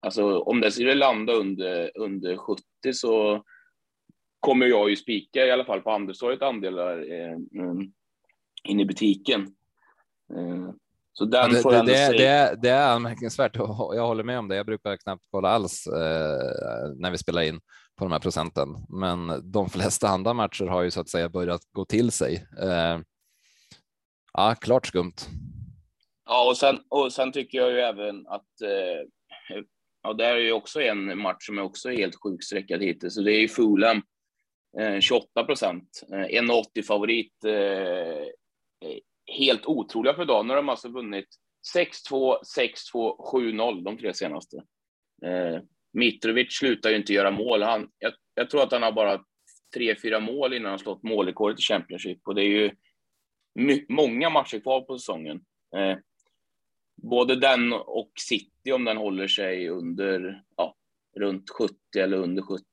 alltså 0.00 0.38
om 0.38 0.60
det 0.60 0.70
skulle 0.70 0.94
landa 0.94 1.32
under, 1.32 1.90
under 1.94 2.36
70 2.36 2.62
så 2.92 3.44
kommer 4.40 4.66
jag 4.66 4.90
ju 4.90 4.96
spika 4.96 5.46
i 5.46 5.50
alla 5.50 5.64
fall 5.64 5.80
på 5.80 5.90
Anderstorget 5.90 6.42
andelar 6.42 7.04
in 8.64 8.80
i 8.80 8.84
butiken. 8.84 9.54
Eh, 10.36 10.70
så 11.12 11.24
den 11.24 11.52
ja, 11.52 11.82
det, 11.82 11.92
det, 11.92 11.92
det, 11.92 12.18
det, 12.18 12.56
det, 12.62 12.68
är 12.68 12.88
anmärkningsvärt 12.88 13.56
och 13.56 13.96
jag 13.96 14.06
håller 14.06 14.24
med 14.24 14.38
om 14.38 14.48
det. 14.48 14.56
Jag 14.56 14.66
brukar 14.66 14.96
knappt 14.96 15.26
kolla 15.30 15.48
alls 15.48 15.86
eh, 15.86 16.92
när 16.96 17.10
vi 17.10 17.18
spelar 17.18 17.42
in 17.42 17.60
på 17.96 18.04
de 18.04 18.12
här 18.12 18.18
procenten, 18.18 18.68
men 18.88 19.50
de 19.52 19.70
flesta 19.70 20.08
andra 20.08 20.34
matcher 20.34 20.64
har 20.64 20.82
ju 20.82 20.90
så 20.90 21.00
att 21.00 21.08
säga 21.08 21.28
börjat 21.28 21.60
gå 21.72 21.84
till 21.84 22.10
sig. 22.10 22.46
Eh, 22.62 22.98
ja, 24.32 24.54
klart 24.60 24.86
skumt. 24.86 25.14
Ja, 26.26 26.48
och 26.48 26.56
sen, 26.56 26.78
och 26.88 27.12
sen 27.12 27.32
tycker 27.32 27.58
jag 27.58 27.70
ju 27.70 27.80
även 27.80 28.26
att 28.26 28.60
eh, 28.62 29.58
ja, 30.02 30.12
det 30.12 30.26
är 30.26 30.36
ju 30.36 30.52
också 30.52 30.82
en 30.82 31.18
match 31.18 31.46
som 31.46 31.58
är 31.58 31.62
också 31.62 31.90
helt 31.90 32.22
sjukt 32.22 32.44
sträckad 32.44 32.82
hittills, 32.82 33.14
så 33.14 33.22
det 33.22 33.32
är 33.32 33.40
ju 33.40 33.48
Fulham. 33.48 34.02
28 35.00 35.44
procent, 35.44 36.02
1,80 36.10 36.82
favorit 36.82 37.32
helt 39.38 39.66
otroliga 39.66 40.14
för 40.14 40.24
dagen. 40.24 40.46
Nu 40.46 40.52
har 40.52 40.56
de 40.56 40.68
alltså 40.68 40.88
vunnit 40.88 41.28
6-2, 41.76 42.36
6-2, 42.94 43.32
7-0 43.32 43.84
de 43.84 43.98
tre 43.98 44.14
senaste. 44.14 44.56
Eh, 45.26 45.62
Mitrovic 45.92 46.52
slutar 46.52 46.90
ju 46.90 46.96
inte 46.96 47.12
göra 47.12 47.30
mål. 47.30 47.62
Han, 47.62 47.88
jag, 47.98 48.12
jag 48.34 48.50
tror 48.50 48.62
att 48.62 48.72
han 48.72 48.82
har 48.82 48.92
bara 48.92 49.24
tre, 49.74 49.96
fyra 50.02 50.20
mål 50.20 50.54
innan 50.54 50.70
han 50.70 50.78
slått 50.78 51.02
målrekordet 51.02 51.58
i 51.58 51.62
Championship 51.62 52.18
och 52.24 52.34
det 52.34 52.42
är 52.42 52.48
ju 52.48 52.70
många 53.88 54.30
matcher 54.30 54.60
kvar 54.60 54.80
på 54.80 54.98
säsongen. 54.98 55.40
Eh, 55.76 55.98
både 57.02 57.36
den 57.36 57.72
och 57.72 58.12
City, 58.20 58.72
om 58.72 58.84
den 58.84 58.96
håller 58.96 59.28
sig 59.28 59.68
under, 59.68 60.42
ja, 60.56 60.76
runt 61.16 61.50
70 61.50 61.74
eller 61.98 62.16
under 62.16 62.42
70, 62.42 62.64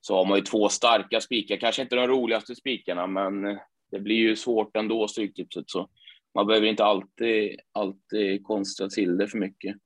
så 0.00 0.16
har 0.16 0.24
man 0.24 0.38
ju 0.38 0.44
två 0.44 0.68
starka 0.68 1.20
spikar. 1.20 1.56
Kanske 1.56 1.82
inte 1.82 1.96
de 1.96 2.06
roligaste 2.06 2.54
spikarna, 2.54 3.06
men 3.06 3.46
eh, 3.46 3.58
det 3.90 4.00
blir 4.00 4.16
ju 4.16 4.36
svårt 4.36 4.76
ändå, 4.76 5.08
Stryktipset. 5.08 5.70
Så 5.70 5.88
man 6.34 6.46
behöver 6.46 6.66
inte 6.66 6.84
alltid, 6.84 7.60
alltid 7.72 8.44
konstra 8.44 8.88
till 8.88 9.16
det 9.16 9.28
för 9.28 9.38
mycket. 9.38 9.76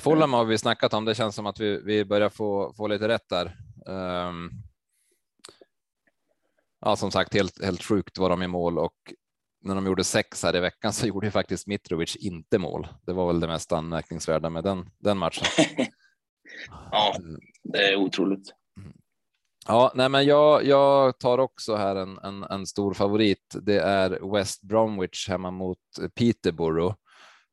Fulham 0.00 0.32
har 0.32 0.44
vi 0.44 0.58
snackat 0.58 0.94
om. 0.94 1.04
Det 1.04 1.14
känns 1.14 1.34
som 1.34 1.46
att 1.46 1.60
vi, 1.60 1.82
vi 1.84 2.04
börjar 2.04 2.28
få, 2.28 2.74
få 2.76 2.86
lite 2.86 3.08
rätt 3.08 3.28
där. 3.28 3.56
Um, 3.86 4.50
ja, 6.80 6.96
som 6.96 7.10
sagt, 7.10 7.34
helt, 7.34 7.64
helt 7.64 7.82
sjukt 7.82 8.18
var 8.18 8.30
de 8.30 8.42
i 8.42 8.46
mål 8.46 8.78
och 8.78 9.12
när 9.60 9.74
de 9.74 9.86
gjorde 9.86 10.04
sex 10.04 10.42
här 10.42 10.56
i 10.56 10.60
veckan 10.60 10.92
så 10.92 11.06
gjorde 11.08 11.26
ju 11.26 11.30
faktiskt 11.30 11.66
Mitrovic 11.66 12.16
inte 12.16 12.58
mål. 12.58 12.88
Det 13.06 13.12
var 13.12 13.26
väl 13.26 13.40
det 13.40 13.46
mest 13.46 13.72
anmärkningsvärda 13.72 14.50
med 14.50 14.64
den, 14.64 14.90
den 14.98 15.18
matchen. 15.18 15.46
ja, 16.90 17.16
det 17.62 17.78
är 17.78 17.96
otroligt. 17.96 18.54
Ja, 19.70 19.92
nej, 19.94 20.08
men 20.08 20.24
jag, 20.24 20.64
jag 20.64 21.18
tar 21.18 21.38
också 21.38 21.76
här 21.76 21.96
en, 21.96 22.18
en, 22.18 22.42
en 22.42 22.66
stor 22.66 22.94
favorit. 22.94 23.56
Det 23.62 23.78
är 23.78 24.32
West 24.32 24.62
Bromwich 24.62 25.28
hemma 25.28 25.50
mot 25.50 25.78
Peterborough. 26.14 26.94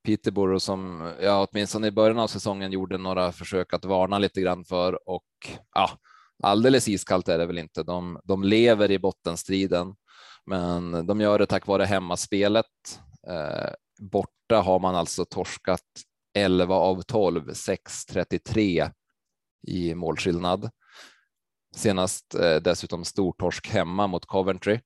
Peterborough 0.06 0.60
som 0.60 1.12
ja, 1.22 1.48
åtminstone 1.52 1.88
i 1.88 1.92
början 1.92 2.20
av 2.20 2.28
säsongen 2.28 2.72
gjorde 2.72 2.98
några 2.98 3.32
försök 3.32 3.74
att 3.74 3.86
varna 3.86 4.20
lite 4.20 4.42
grann 4.42 4.66
för 4.66 5.10
och 5.10 5.26
ja, 5.74 5.90
alldeles 6.44 6.88
iskallt 6.88 7.28
är 7.28 7.38
det 7.38 7.46
väl 7.46 7.58
inte. 7.58 7.84
De, 7.84 8.20
de 8.24 8.44
lever 8.44 8.92
i 8.92 9.00
bottenstriden, 9.00 9.96
men 10.46 11.08
de 11.08 11.22
gör 11.22 11.40
det 11.40 11.46
tack 11.46 11.68
vare 11.68 11.84
hemmaspelet. 11.84 13.00
Eh, 13.28 13.70
borta 14.00 14.62
har 14.62 14.80
man 14.80 14.96
alltså 14.96 15.26
torskat 15.26 15.82
11 16.34 16.76
av 16.76 17.02
12, 17.02 17.50
6-33 17.50 18.92
i 19.68 19.96
målskillnad. 19.96 20.70
Senast 21.76 22.36
eh, 22.36 22.56
dessutom 22.56 23.06
stortorsk 23.06 23.68
hemma 23.68 24.08
mot 24.08 24.26
Coventry 24.26 24.80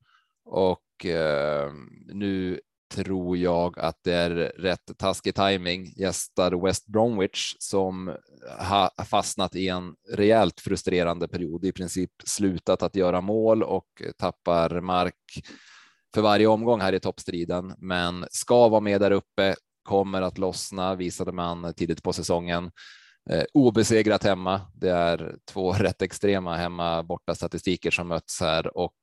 och 0.45 1.05
eh, 1.05 1.71
nu 2.13 2.59
tror 2.95 3.37
jag 3.37 3.79
att 3.79 3.99
det 4.03 4.13
är 4.13 4.29
rätt 4.57 4.97
taskig 4.97 5.35
timing. 5.35 5.93
Gästar 5.95 6.65
West 6.65 6.87
Bromwich 6.87 7.55
som 7.59 8.15
har 8.59 9.03
fastnat 9.03 9.55
i 9.55 9.67
en 9.67 9.95
rejält 10.13 10.59
frustrerande 10.59 11.27
period, 11.27 11.65
i 11.65 11.71
princip 11.71 12.11
slutat 12.25 12.83
att 12.83 12.95
göra 12.95 13.21
mål 13.21 13.63
och 13.63 13.87
tappar 14.17 14.81
mark 14.81 15.15
för 16.13 16.21
varje 16.21 16.47
omgång 16.47 16.81
här 16.81 16.93
i 16.93 16.99
toppstriden, 16.99 17.73
men 17.77 18.25
ska 18.31 18.67
vara 18.67 18.81
med 18.81 19.01
där 19.01 19.11
uppe, 19.11 19.55
kommer 19.83 20.21
att 20.21 20.37
lossna, 20.37 20.95
visade 20.95 21.31
man 21.31 21.73
tidigt 21.73 22.03
på 22.03 22.13
säsongen. 22.13 22.71
Eh, 23.29 23.45
obesegrat 23.53 24.23
hemma. 24.23 24.61
Det 24.73 24.89
är 24.89 25.35
två 25.45 25.73
rätt 25.79 26.01
extrema 26.01 26.55
hemma 26.55 27.03
borta 27.03 27.35
statistiker 27.35 27.91
som 27.91 28.07
möts 28.07 28.41
här 28.41 28.77
och 28.77 28.95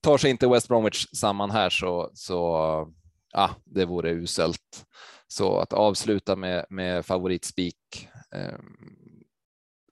tar 0.00 0.18
sig 0.18 0.30
inte 0.30 0.48
West 0.48 0.68
Bromwich 0.68 1.06
samman 1.12 1.50
här 1.50 1.70
så, 1.70 2.10
så 2.14 2.92
ja, 3.32 3.50
det 3.64 3.84
vore 3.84 4.10
uselt. 4.10 4.86
Så 5.28 5.58
att 5.58 5.72
avsluta 5.72 6.36
med, 6.36 6.66
med 6.70 7.06
favoritspik. 7.06 8.08
Eh, 8.34 8.58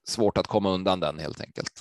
svårt 0.08 0.38
att 0.38 0.46
komma 0.46 0.70
undan 0.70 1.00
den 1.00 1.18
helt 1.18 1.40
enkelt. 1.40 1.72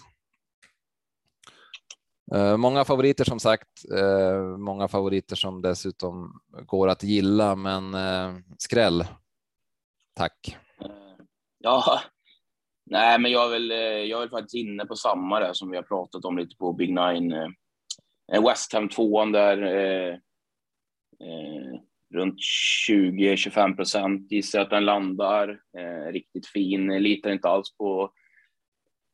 Eh, 2.33 2.57
många 2.57 2.85
favoriter 2.85 3.23
som 3.25 3.39
sagt, 3.39 3.91
eh, 3.97 4.57
många 4.57 4.87
favoriter 4.87 5.35
som 5.35 5.61
dessutom 5.61 6.41
går 6.65 6.87
att 6.87 7.03
gilla, 7.03 7.55
men 7.55 7.93
eh, 7.93 8.35
skräll. 8.57 9.07
Tack. 10.15 10.57
Ja, 11.59 12.01
nej, 12.85 13.19
men 13.19 13.31
jag 13.31 13.45
är 13.45 13.49
väl, 13.49 13.71
eh, 13.71 13.77
jag 13.77 14.17
är 14.17 14.19
väl 14.19 14.29
faktiskt 14.29 14.55
inne 14.55 14.85
på 14.85 14.95
samma 14.95 15.39
där 15.39 15.53
som 15.53 15.71
vi 15.71 15.77
har 15.77 15.83
pratat 15.83 16.25
om 16.25 16.37
lite 16.37 16.55
på 16.55 16.73
Big 16.73 16.89
Nine 16.89 17.31
eh, 17.31 17.47
eh, 18.33 18.43
West 18.47 18.73
Ham 18.73 18.89
tvåan 18.89 19.31
där 19.31 19.63
eh, 19.63 20.13
eh, 21.23 21.79
runt 22.13 22.39
20-25 22.89 23.75
procent. 23.75 24.31
Gissar 24.31 24.61
att 24.61 24.69
den 24.69 24.85
landar 24.85 25.59
eh, 25.77 26.11
riktigt 26.11 26.47
fin. 26.47 26.87
Litar 26.87 27.29
inte 27.29 27.49
alls 27.49 27.77
på, 27.77 28.11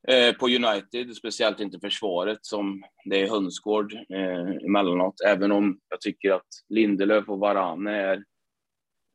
eh, 0.07 0.35
på 0.35 0.45
United, 0.47 1.15
speciellt 1.15 1.59
inte 1.59 1.79
försvaret 1.79 2.45
som 2.45 2.83
det 3.05 3.21
är 3.21 3.29
hönsgård 3.29 3.93
eh, 3.93 4.65
emellanåt. 4.65 5.21
Även 5.27 5.51
om 5.51 5.79
jag 5.89 6.01
tycker 6.01 6.31
att 6.31 6.47
Lindelöf 6.69 7.29
och 7.29 7.39
Varane 7.39 7.91
är 7.91 8.23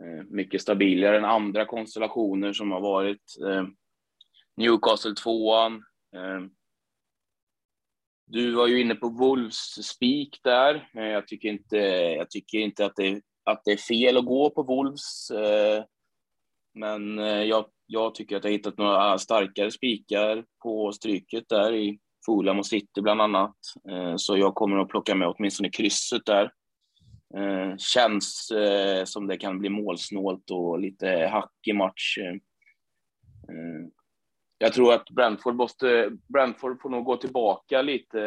Eh, 0.01 0.25
mycket 0.29 0.63
stabilare 0.63 1.17
än 1.17 1.25
andra 1.25 1.67
konstellationer 1.67 2.53
som 2.53 2.71
har 2.71 2.81
varit. 2.81 3.37
Eh, 3.47 3.65
Newcastle 4.57 5.15
tvåan. 5.15 5.75
Eh. 6.17 6.41
Du 8.27 8.53
var 8.53 8.67
ju 8.67 8.81
inne 8.81 8.95
på 8.95 9.09
Wolves 9.09 9.87
spik 9.87 10.41
där. 10.43 10.91
Jag 10.93 11.27
tycker 11.27 11.49
inte, 11.49 11.77
jag 12.17 12.31
tycker 12.31 12.59
inte 12.59 12.85
att, 12.85 12.97
det, 12.97 13.21
att 13.45 13.63
det 13.65 13.73
är 13.73 13.77
fel 13.77 14.17
att 14.17 14.25
gå 14.25 14.51
på 14.51 14.63
Wolves. 14.63 15.33
Men 16.75 17.19
jag, 17.19 17.67
jag 17.87 18.15
tycker 18.15 18.37
att 18.37 18.45
jag 18.45 18.51
hittat 18.51 18.79
några 18.79 19.19
starkare 19.19 19.71
spikar 19.71 20.45
på 20.63 20.93
stryket 20.93 21.45
där 21.49 21.75
i 21.75 21.99
Fulham 22.27 22.59
och 22.59 22.67
City 22.67 23.01
bland 23.01 23.23
annat. 23.23 23.57
Så 24.17 24.37
jag 24.37 24.55
kommer 24.55 24.79
att 24.79 24.89
plocka 24.89 25.15
med 25.15 25.29
åtminstone 25.29 25.71
krysset 25.71 26.27
där. 26.27 26.53
Känns 27.79 28.53
som 29.05 29.27
det 29.27 29.37
kan 29.37 29.59
bli 29.59 29.69
målsnålt 29.69 30.51
och 30.51 30.79
lite 30.79 31.07
hackig 31.33 31.75
match 31.75 32.19
jag 34.63 34.73
tror 34.73 34.93
att 34.93 35.11
Brentford 35.11 35.55
måste, 35.55 36.11
Brentford 36.29 36.81
får 36.81 36.91
nog 36.91 37.05
gå 37.05 37.17
tillbaka 37.17 37.83
lite. 37.83 38.19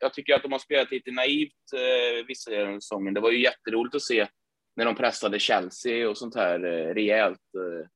jag, 0.00 0.14
tycker 0.14 0.34
att 0.34 0.42
de 0.42 0.52
har 0.52 0.58
spelat 0.58 0.90
lite 0.90 1.10
naivt 1.10 1.72
eh, 1.74 2.26
vissa 2.26 2.50
delar 2.50 2.72
av 2.72 2.80
säsongen. 2.80 3.14
Det 3.14 3.20
var 3.20 3.30
ju 3.30 3.42
jätteroligt 3.42 3.94
att 3.94 4.02
se 4.02 4.28
när 4.76 4.84
de 4.84 4.94
pressade 4.94 5.38
Chelsea 5.38 6.08
och 6.08 6.18
sånt 6.18 6.34
här 6.34 6.64
eh, 6.64 6.94
rejält. 6.94 7.38
Eh, 7.54 7.86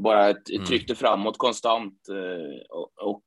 bara 0.00 0.24
mm. 0.24 0.64
tryckte 0.66 0.94
framåt 0.94 1.38
konstant 1.38 2.08
eh, 2.08 2.76
och, 2.76 2.92
och 2.96 3.26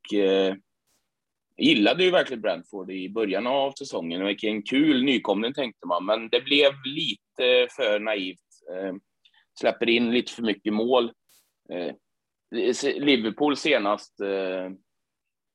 jag 1.60 1.66
gillade 1.66 2.04
ju 2.04 2.10
verkligen 2.10 2.40
Brentford 2.40 2.90
i 2.90 3.08
början 3.08 3.46
av 3.46 3.72
säsongen. 3.72 4.26
Vilken 4.26 4.62
kul 4.62 5.04
nykomling 5.04 5.52
tänkte 5.52 5.86
man, 5.86 6.06
men 6.06 6.28
det 6.28 6.40
blev 6.40 6.72
lite 6.84 7.68
för 7.76 8.00
naivt. 8.00 8.38
Eh, 8.72 8.94
släpper 9.60 9.88
in 9.88 10.10
lite 10.10 10.32
för 10.32 10.42
mycket 10.42 10.72
mål. 10.72 11.12
Eh, 11.72 11.94
Liverpool 12.96 13.56
senast, 13.56 14.20
eh, 14.20 14.70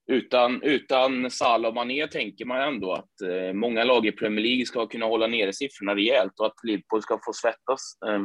utan, 0.08 0.62
utan 0.62 1.32
Salah 1.32 1.70
och 1.70 1.76
Mané 1.76 2.08
tänker 2.08 2.46
man 2.46 2.62
ändå 2.62 2.94
att 2.94 3.22
eh, 3.22 3.54
många 3.54 3.84
lag 3.84 4.06
i 4.06 4.12
Premier 4.12 4.46
League 4.46 4.66
ska 4.66 4.88
kunna 4.88 5.06
hålla 5.06 5.28
nere 5.28 5.54
siffrorna 5.54 5.96
rejält 5.96 6.40
och 6.40 6.46
att 6.46 6.64
Liverpool 6.64 7.02
ska 7.02 7.20
få 7.26 7.34
svettas. 7.34 7.98
Eh, 8.08 8.24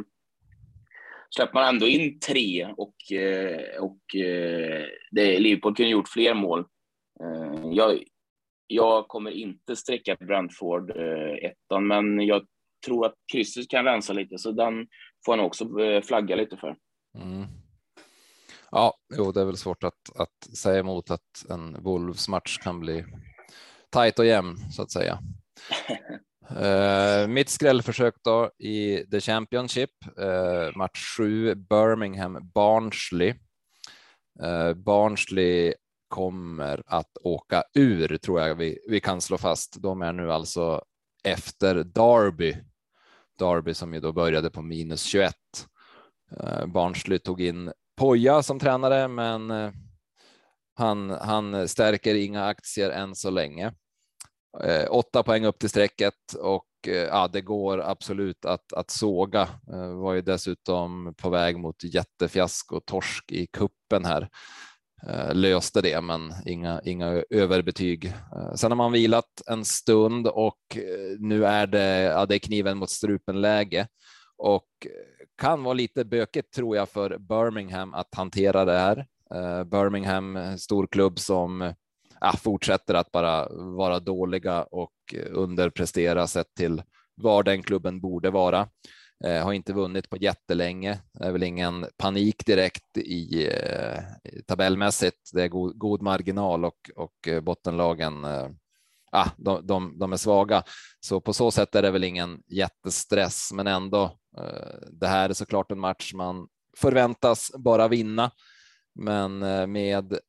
släpper 1.35 1.53
man 1.53 1.67
ändå 1.67 1.87
in 1.87 2.19
tre 2.19 2.73
och, 2.77 3.11
eh, 3.11 3.81
och 3.81 4.15
eh, 4.15 4.85
det, 5.11 5.39
Liverpool 5.39 5.75
kunde 5.75 5.91
gjort 5.91 6.09
fler 6.09 6.33
mål. 6.33 6.65
Jag, 7.71 8.03
jag 8.67 9.07
kommer 9.07 9.31
inte 9.31 9.75
sträcka 9.75 10.15
Brentford 10.15 10.91
ettan, 11.41 11.87
men 11.87 12.19
jag 12.19 12.45
tror 12.85 13.05
att 13.05 13.13
krysset 13.31 13.69
kan 13.69 13.85
rensa 13.85 14.13
lite, 14.13 14.37
så 14.37 14.51
den 14.51 14.87
får 15.25 15.37
han 15.37 15.45
också 15.45 15.67
flagga 16.03 16.35
lite 16.35 16.57
för. 16.57 16.75
Mm. 17.17 17.47
Ja, 18.71 18.93
jo, 19.17 19.31
det 19.31 19.41
är 19.41 19.45
väl 19.45 19.57
svårt 19.57 19.83
att, 19.83 20.15
att 20.15 20.57
säga 20.57 20.79
emot 20.79 21.11
att 21.11 21.45
en 21.49 21.83
Wolves 21.83 22.27
match 22.27 22.57
kan 22.57 22.79
bli 22.79 23.05
tajt 23.89 24.19
och 24.19 24.25
jämn 24.25 24.57
så 24.71 24.81
att 24.81 24.91
säga. 24.91 25.19
uh, 26.51 27.27
mitt 27.33 27.49
skrällförsök 27.49 28.15
då 28.23 28.51
i 28.57 29.05
The 29.11 29.21
Championship, 29.21 29.89
uh, 30.19 30.77
match 30.77 31.17
7, 31.17 31.55
Birmingham 31.55 32.51
Barnsley. 32.53 33.33
Uh, 34.43 34.73
Barnsley 34.73 35.73
kommer 36.11 36.83
att 36.85 37.17
åka 37.23 37.63
ur 37.73 38.17
tror 38.17 38.41
jag 38.41 38.55
vi, 38.55 38.79
vi 38.87 38.99
kan 38.99 39.21
slå 39.21 39.37
fast. 39.37 39.81
De 39.81 40.01
är 40.01 40.13
nu 40.13 40.31
alltså 40.31 40.81
efter 41.23 41.75
Derby. 41.75 42.57
Derby 43.39 43.73
som 43.73 43.93
ju 43.93 43.99
då 43.99 44.11
började 44.11 44.49
på 44.49 44.61
minus 44.61 45.03
21. 45.03 45.33
Eh, 46.39 46.65
Barnsley 46.65 47.19
tog 47.19 47.41
in 47.41 47.71
Poja 47.97 48.43
som 48.43 48.59
tränare, 48.59 49.07
men 49.07 49.51
eh, 49.51 49.71
han, 50.73 51.09
han 51.09 51.67
stärker 51.67 52.15
inga 52.15 52.45
aktier 52.45 52.89
än 52.89 53.15
så 53.15 53.29
länge. 53.29 53.73
Eh, 54.63 54.87
åtta 54.89 55.23
poäng 55.23 55.45
upp 55.45 55.59
till 55.59 55.69
strecket 55.69 56.33
och 56.39 56.67
eh, 56.87 56.93
ja, 56.93 57.27
det 57.27 57.41
går 57.41 57.81
absolut 57.81 58.45
att, 58.45 58.73
att 58.73 58.89
såga. 58.89 59.41
Eh, 59.73 59.93
var 59.93 60.13
ju 60.13 60.21
dessutom 60.21 61.13
på 61.17 61.29
väg 61.29 61.59
mot 61.59 61.83
jättefiasko, 61.83 62.79
torsk 62.79 63.31
i 63.31 63.47
kuppen 63.47 64.05
här. 64.05 64.29
Eh, 65.07 65.35
löste 65.35 65.81
det, 65.81 66.01
men 66.01 66.33
inga, 66.45 66.81
inga 66.85 67.23
överbetyg. 67.29 68.05
Eh, 68.05 68.53
sen 68.55 68.71
har 68.71 68.75
man 68.75 68.91
vilat 68.91 69.41
en 69.47 69.65
stund 69.65 70.27
och 70.27 70.57
eh, 70.75 71.19
nu 71.19 71.45
är 71.45 71.67
det, 71.67 72.01
ja, 72.01 72.25
det 72.25 72.35
är 72.35 72.39
kniven 72.39 72.77
mot 72.77 72.89
strupen 72.89 73.41
läge 73.41 73.87
och 74.37 74.67
kan 75.37 75.63
vara 75.63 75.73
lite 75.73 76.05
bökigt 76.05 76.53
tror 76.53 76.75
jag 76.75 76.89
för 76.89 77.17
Birmingham 77.17 77.93
att 77.93 78.15
hantera 78.15 78.65
det 78.65 78.77
här. 78.77 79.05
Birmingham, 79.65 80.57
stor 80.57 80.87
klubb 80.87 81.19
som 81.19 81.73
ja, 82.21 82.33
fortsätter 82.43 82.93
att 82.93 83.11
bara 83.11 83.49
vara 83.49 83.99
dåliga 83.99 84.63
och 84.63 84.93
underprestera 85.29 86.27
sett 86.27 86.53
till 86.57 86.83
var 87.15 87.43
den 87.43 87.63
klubben 87.63 88.01
borde 88.01 88.29
vara. 88.29 88.67
Eh, 89.23 89.43
har 89.43 89.53
inte 89.53 89.73
vunnit 89.73 90.09
på 90.09 90.17
jättelänge. 90.17 90.99
Det 91.13 91.25
är 91.25 91.31
väl 91.31 91.43
ingen 91.43 91.85
panik 91.97 92.45
direkt 92.45 92.97
i, 92.97 93.47
eh, 93.47 93.99
tabellmässigt. 94.47 95.29
Det 95.33 95.43
är 95.43 95.47
god, 95.47 95.77
god 95.77 96.01
marginal 96.01 96.65
och, 96.65 96.91
och 96.95 97.27
eh, 97.27 97.41
bottenlagen 97.41 98.23
eh, 98.23 98.49
ah, 99.11 99.29
de, 99.37 99.67
de, 99.67 99.99
de, 99.99 100.13
är 100.13 100.17
svaga. 100.17 100.63
Så 100.99 101.21
på 101.21 101.33
så 101.33 101.51
sätt 101.51 101.75
är 101.75 101.81
det 101.81 101.91
väl 101.91 102.03
ingen 102.03 102.43
jättestress, 102.47 103.51
men 103.53 103.67
ändå. 103.67 104.03
Eh, 104.37 104.87
det 104.91 105.07
här 105.07 105.29
är 105.29 105.33
såklart 105.33 105.71
en 105.71 105.79
match 105.79 106.13
man 106.13 106.47
förväntas 106.77 107.51
bara 107.57 107.87
vinna, 107.87 108.31
men 108.95 109.43
eh, 109.43 109.67
med 109.67 110.19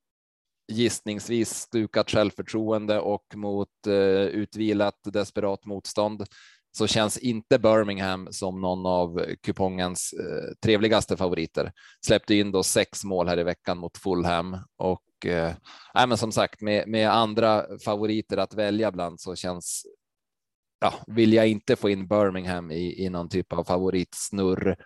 gissningsvis 0.72 1.50
stukat 1.50 2.10
självförtroende 2.10 3.00
och 3.00 3.26
mot 3.34 3.86
eh, 3.86 4.24
utvilat 4.24 4.98
desperat 5.04 5.64
motstånd 5.64 6.26
så 6.72 6.86
känns 6.86 7.18
inte 7.18 7.58
Birmingham 7.58 8.28
som 8.30 8.60
någon 8.60 8.86
av 8.86 9.24
kupongens 9.42 10.12
eh, 10.12 10.54
trevligaste 10.62 11.16
favoriter. 11.16 11.72
Släppte 12.06 12.34
in 12.34 12.52
då 12.52 12.62
sex 12.62 13.04
mål 13.04 13.28
här 13.28 13.38
i 13.38 13.42
veckan 13.42 13.78
mot 13.78 13.98
Fulham 13.98 14.56
och 14.76 15.26
eh, 15.26 15.52
men 15.94 16.18
som 16.18 16.32
sagt 16.32 16.60
med, 16.60 16.88
med 16.88 17.10
andra 17.10 17.64
favoriter 17.84 18.36
att 18.36 18.54
välja 18.54 18.92
bland 18.92 19.20
så 19.20 19.34
känns 19.34 19.86
ja, 20.80 20.94
vill 21.06 21.32
jag 21.32 21.48
inte 21.48 21.76
få 21.76 21.90
in 21.90 22.08
Birmingham 22.08 22.70
i, 22.70 23.04
i 23.04 23.08
någon 23.10 23.28
typ 23.28 23.52
av 23.52 23.64
favoritsnurr 23.64 24.76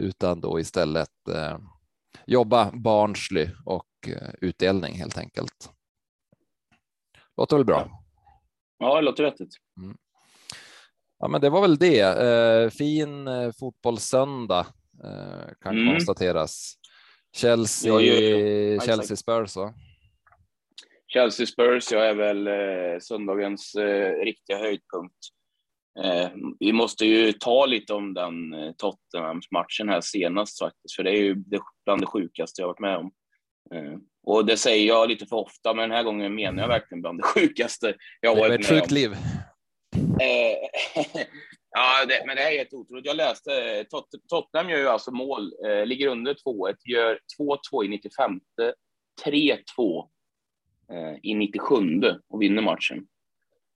utan 0.00 0.40
då 0.40 0.60
istället 0.60 1.28
eh, 1.28 1.58
jobba 2.26 2.70
barnslig 2.72 3.50
och 3.64 3.88
eh, 4.06 4.30
utdelning 4.40 4.94
helt 4.94 5.18
enkelt. 5.18 5.70
Låter 7.36 7.56
väl 7.56 7.66
bra? 7.66 7.88
Ja, 8.78 8.96
det 8.96 9.02
låter 9.02 9.24
vettigt. 9.24 9.54
Mm. 9.80 9.96
Ja, 11.18 11.28
men 11.28 11.40
det 11.40 11.50
var 11.50 11.60
väl 11.60 11.76
det. 11.76 12.00
Eh, 12.00 12.70
fin 12.70 13.28
eh, 13.28 13.50
fotbollssöndag 13.60 14.66
eh, 15.04 15.52
kan 15.60 15.78
mm. 15.78 15.94
konstateras. 15.94 16.74
Chelsea, 17.36 17.92
ja, 17.92 18.00
ja, 18.00 18.80
Chelsea 18.80 19.16
Spurs 19.16 19.56
va? 19.56 19.74
Chelsea 21.08 21.46
Spurs, 21.46 21.92
jag 21.92 22.06
är 22.06 22.14
väl 22.14 22.46
eh, 22.46 23.00
söndagens 23.00 23.74
eh, 23.74 24.24
riktiga 24.24 24.58
höjdpunkt. 24.58 25.16
Eh, 26.04 26.28
vi 26.58 26.72
måste 26.72 27.06
ju 27.06 27.32
ta 27.32 27.66
lite 27.66 27.94
om 27.94 28.14
den 28.14 28.54
eh, 28.54 28.72
Tottenhams-matchen 28.72 29.88
här 29.88 30.00
senast 30.00 30.58
faktiskt, 30.58 30.96
för 30.96 31.02
det 31.02 31.10
är 31.10 31.22
ju 31.22 31.34
det, 31.34 31.60
bland 31.84 32.00
det 32.02 32.06
sjukaste 32.06 32.62
jag 32.62 32.68
varit 32.68 32.80
med 32.80 32.96
om. 32.96 33.12
Och 34.26 34.46
det 34.46 34.56
säger 34.56 34.86
jag 34.86 35.08
lite 35.08 35.26
för 35.26 35.36
ofta, 35.36 35.74
men 35.74 35.88
den 35.88 35.96
här 35.96 36.04
gången 36.04 36.34
menar 36.34 36.62
jag 36.62 36.68
verkligen 36.68 37.02
bland 37.02 37.18
det 37.18 37.22
sjukaste 37.34 37.94
jag 38.20 38.36
varit 38.36 38.40
med 38.40 38.56
om. 38.56 38.62
Det 38.62 38.68
är 38.68 38.74
ett 38.74 38.80
sjukt 38.80 38.90
liv. 38.90 39.16
Eh, 40.20 40.68
ja, 41.70 42.04
det, 42.08 42.22
men 42.26 42.36
det 42.36 42.42
här 42.42 42.52
är 42.52 42.58
helt 42.58 42.74
otroligt. 42.74 43.06
Jag 43.06 43.16
läste, 43.16 43.84
Tot 43.90 44.08
Tottenham 44.28 44.70
gör 44.70 44.78
ju 44.78 44.88
alltså 44.88 45.10
mål, 45.10 45.52
eh, 45.66 45.86
ligger 45.86 46.08
under 46.08 46.34
2-1, 46.34 46.76
gör 46.84 47.18
2-2 47.72 47.84
i 47.84 47.88
95, 47.88 48.40
3-2 49.24 50.08
eh, 50.92 51.14
i 51.22 51.34
97 51.34 51.74
och 52.28 52.42
vinner 52.42 52.62
matchen. 52.62 53.06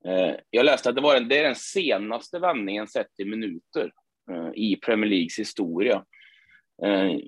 Eh, 0.05 0.35
jag 0.51 0.65
läste 0.65 0.89
att 0.89 0.95
det, 0.95 1.01
var 1.01 1.17
en, 1.17 1.29
det 1.29 1.39
är 1.39 1.45
den 1.45 1.57
senaste 1.57 2.39
vändningen 2.39 2.87
sett 2.87 3.21
i 3.21 3.25
minuter 3.25 3.93
eh, 4.31 4.51
i 4.55 4.77
Premier 4.77 5.11
Leagues 5.11 5.39
historia. 5.39 6.05
Eh, 6.85 7.19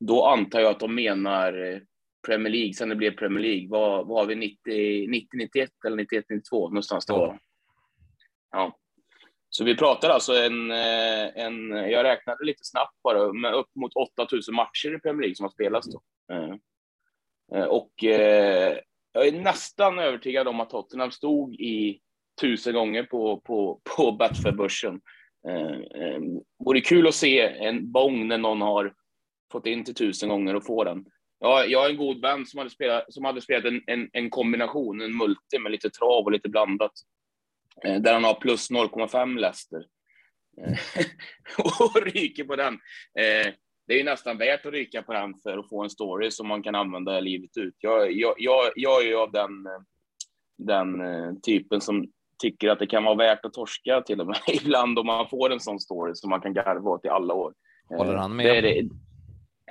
då 0.00 0.24
antar 0.24 0.60
jag 0.60 0.70
att 0.70 0.80
de 0.80 0.94
menar 0.94 1.82
Premier 2.26 2.52
League, 2.52 2.74
sen 2.74 2.88
det 2.88 2.96
blev 2.96 3.16
Premier 3.16 3.42
League. 3.42 3.68
Vad, 3.68 4.06
vad 4.06 4.18
har 4.18 4.26
vi, 4.26 4.34
90, 4.34 5.08
90 5.08 5.28
91 5.34 5.70
eller 5.86 5.96
91, 5.96 6.24
92 6.28 6.68
någonstans 6.68 7.06
det 7.06 7.12
var? 7.12 7.38
Ja. 8.50 8.78
Så 9.50 9.64
vi 9.64 9.76
pratar 9.76 10.10
alltså 10.10 10.32
en, 10.34 10.70
eh, 10.70 11.44
en, 11.44 11.70
jag 11.70 12.04
räknade 12.04 12.44
lite 12.44 12.64
snabbt 12.64 13.02
bara, 13.02 13.32
med 13.32 13.54
upp 13.54 13.74
mot 13.74 13.92
8000 14.18 14.54
matcher 14.54 14.96
i 14.96 14.98
Premier 14.98 15.20
League 15.20 15.34
som 15.34 15.44
har 15.44 15.50
spelats 15.50 15.88
då. 15.92 16.00
Eh, 16.32 16.54
eh, 17.54 17.66
och 17.66 17.92
jag 19.12 19.26
är 19.26 19.42
nästan 19.42 19.98
övertygad 19.98 20.48
om 20.48 20.60
att 20.60 20.70
Tottenham 20.70 21.10
stod 21.10 21.54
i 21.54 22.00
tusen 22.40 22.74
gånger 22.74 23.02
på, 23.02 23.40
på, 23.40 23.80
på 23.96 24.12
Betfair-börsen. 24.12 25.00
Vore 26.64 26.80
kul 26.80 27.06
att 27.06 27.14
se 27.14 27.40
en 27.40 27.92
bong 27.92 28.28
när 28.28 28.38
någon 28.38 28.60
har 28.60 28.94
fått 29.52 29.66
in 29.66 29.84
till 29.84 29.94
tusen 29.94 30.28
gånger 30.28 30.54
och 30.54 30.66
får 30.66 30.84
den. 30.84 31.04
Ja, 31.40 31.64
jag 31.64 31.86
är 31.86 31.90
en 31.90 31.96
god 31.96 32.20
vän 32.20 32.46
som 32.46 32.58
hade 32.58 32.70
spelat, 32.70 33.12
som 33.12 33.24
hade 33.24 33.40
spelat 33.40 33.64
en, 33.64 33.82
en, 33.86 34.10
en 34.12 34.30
kombination, 34.30 35.00
en 35.00 35.16
multi 35.16 35.58
med 35.60 35.72
lite 35.72 35.90
trav 35.90 36.24
och 36.24 36.32
lite 36.32 36.48
blandat. 36.48 36.92
Eh, 37.84 38.00
där 38.00 38.12
han 38.12 38.24
har 38.24 38.34
plus 38.34 38.70
0,5 38.70 39.38
Leicester. 39.38 39.84
Eh, 40.60 40.78
och 41.80 42.02
ryker 42.02 42.44
på 42.44 42.56
den. 42.56 42.74
Eh, 43.18 43.52
det 43.86 43.94
är 43.94 43.98
ju 43.98 44.04
nästan 44.04 44.38
värt 44.38 44.66
att 44.66 44.72
ryka 44.72 45.02
på 45.02 45.12
den 45.12 45.34
för 45.42 45.58
att 45.58 45.68
få 45.68 45.82
en 45.82 45.90
story 45.90 46.30
som 46.30 46.48
man 46.48 46.62
kan 46.62 46.74
använda 46.74 47.20
livet 47.20 47.56
ut. 47.56 47.74
Jag, 47.78 48.12
jag, 48.12 48.34
jag, 48.38 48.70
jag 48.76 49.02
är 49.02 49.06
ju 49.06 49.16
av 49.16 49.32
den, 49.32 49.50
den 50.58 51.02
typen 51.40 51.80
som 51.80 52.06
tycker 52.42 52.68
att 52.68 52.78
det 52.78 52.86
kan 52.86 53.04
vara 53.04 53.14
värt 53.14 53.44
att 53.44 53.52
torska 53.52 54.00
till 54.00 54.20
och 54.20 54.26
med 54.26 54.36
ibland 54.62 54.98
om 54.98 55.06
man 55.06 55.28
får 55.28 55.52
en 55.52 55.60
sån 55.60 55.80
story 55.80 56.14
som 56.14 56.30
man 56.30 56.40
kan 56.40 56.54
garva 56.54 56.90
åt 56.90 57.04
i 57.04 57.08
alla 57.08 57.34
år. 57.34 57.54
Håller 57.88 58.14
han 58.14 58.36
med? 58.36 58.64
Det, 58.64 58.82
det, 58.82 58.88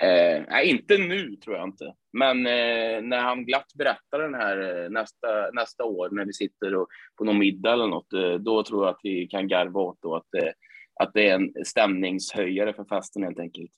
Eh, 0.00 0.44
nej, 0.48 0.66
inte 0.66 0.98
nu 0.98 1.36
tror 1.36 1.56
jag 1.56 1.68
inte. 1.68 1.94
Men 2.12 2.46
eh, 2.46 3.02
när 3.02 3.18
han 3.18 3.44
glatt 3.44 3.74
berättar 3.74 4.18
den 4.18 4.34
här 4.34 4.84
eh, 4.84 4.90
nästa, 4.90 5.50
nästa 5.52 5.84
år 5.84 6.08
när 6.10 6.24
vi 6.24 6.32
sitter 6.32 6.74
och, 6.74 6.88
på 7.18 7.24
någon 7.24 7.38
middag 7.38 7.72
eller 7.72 7.86
något, 7.86 8.12
eh, 8.12 8.34
då 8.34 8.62
tror 8.62 8.84
jag 8.84 8.90
att 8.90 9.00
vi 9.02 9.26
kan 9.26 9.48
garva 9.48 9.80
åt 9.80 9.98
då 10.02 10.16
att, 10.16 10.34
eh, 10.42 10.50
att 11.00 11.10
det 11.14 11.28
är 11.28 11.34
en 11.34 11.64
stämningshöjare 11.64 12.72
för 12.72 12.84
festen 12.84 13.22
helt 13.22 13.38
enkelt. 13.38 13.70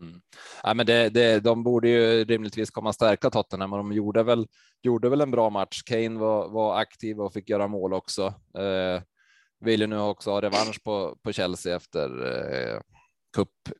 Mm. 0.00 0.20
Ja, 0.62 0.74
men 0.74 0.86
det, 0.86 1.08
det, 1.08 1.40
de 1.40 1.64
borde 1.64 1.88
ju 1.88 2.24
rimligtvis 2.24 2.70
komma 2.70 2.92
stärka 2.92 3.30
Tottenham 3.30 3.70
men 3.70 3.78
de 3.78 3.92
gjorde 3.92 4.22
väl, 4.22 4.46
gjorde 4.82 5.08
väl 5.08 5.20
en 5.20 5.30
bra 5.30 5.50
match. 5.50 5.82
Kane 5.82 6.18
var, 6.18 6.48
var 6.48 6.80
aktiv 6.80 7.20
och 7.20 7.32
fick 7.32 7.50
göra 7.50 7.68
mål 7.68 7.92
också. 7.92 8.22
Eh, 8.58 9.02
vill 9.60 9.80
ju 9.80 9.86
nu 9.86 9.98
också 9.98 10.30
ha 10.30 10.42
revansch 10.42 10.84
på, 10.84 11.16
på 11.22 11.32
Chelsea 11.32 11.76
efter 11.76 12.26
eh, 12.26 12.80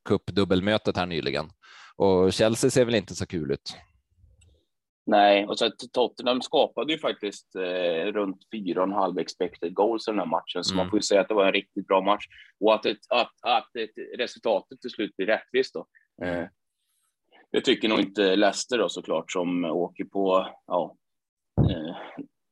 cup, 0.04 0.26
dubbelmötet 0.26 0.96
här 0.96 1.06
nyligen. 1.06 1.46
Och 1.96 2.32
Chelsea 2.32 2.70
ser 2.70 2.84
väl 2.84 2.94
inte 2.94 3.14
så 3.14 3.26
kul 3.26 3.52
ut. 3.52 3.76
Nej, 5.06 5.46
och 5.46 5.58
så 5.58 5.70
Tottenham 5.92 6.42
skapade 6.42 6.92
ju 6.92 6.98
faktiskt 6.98 7.56
eh, 7.56 8.12
runt 8.12 8.38
4,5 8.54 9.20
expected 9.20 9.74
goals 9.74 10.08
i 10.08 10.10
den 10.10 10.18
här 10.18 10.26
matchen, 10.26 10.64
så 10.64 10.74
mm. 10.74 10.84
man 10.84 10.90
får 10.90 10.98
ju 10.98 11.02
säga 11.02 11.20
att 11.20 11.28
det 11.28 11.34
var 11.34 11.46
en 11.46 11.52
riktigt 11.52 11.86
bra 11.86 12.00
match 12.00 12.24
och 12.60 12.74
att, 12.74 12.86
ett, 12.86 12.98
att, 13.08 13.32
att 13.42 13.76
ett, 13.76 14.18
resultatet 14.18 14.80
till 14.80 14.90
slut 14.90 15.16
blir 15.16 15.26
rättvist. 15.26 15.74
Då. 15.74 15.86
Eh, 16.26 16.44
det 17.52 17.60
tycker 17.60 17.88
nog 17.88 18.00
inte 18.00 18.36
Leicester 18.36 18.78
då 18.78 18.88
såklart 18.88 19.32
som 19.32 19.64
åker 19.64 20.04
på, 20.04 20.48
ja, 20.66 20.96
eh, 21.70 21.96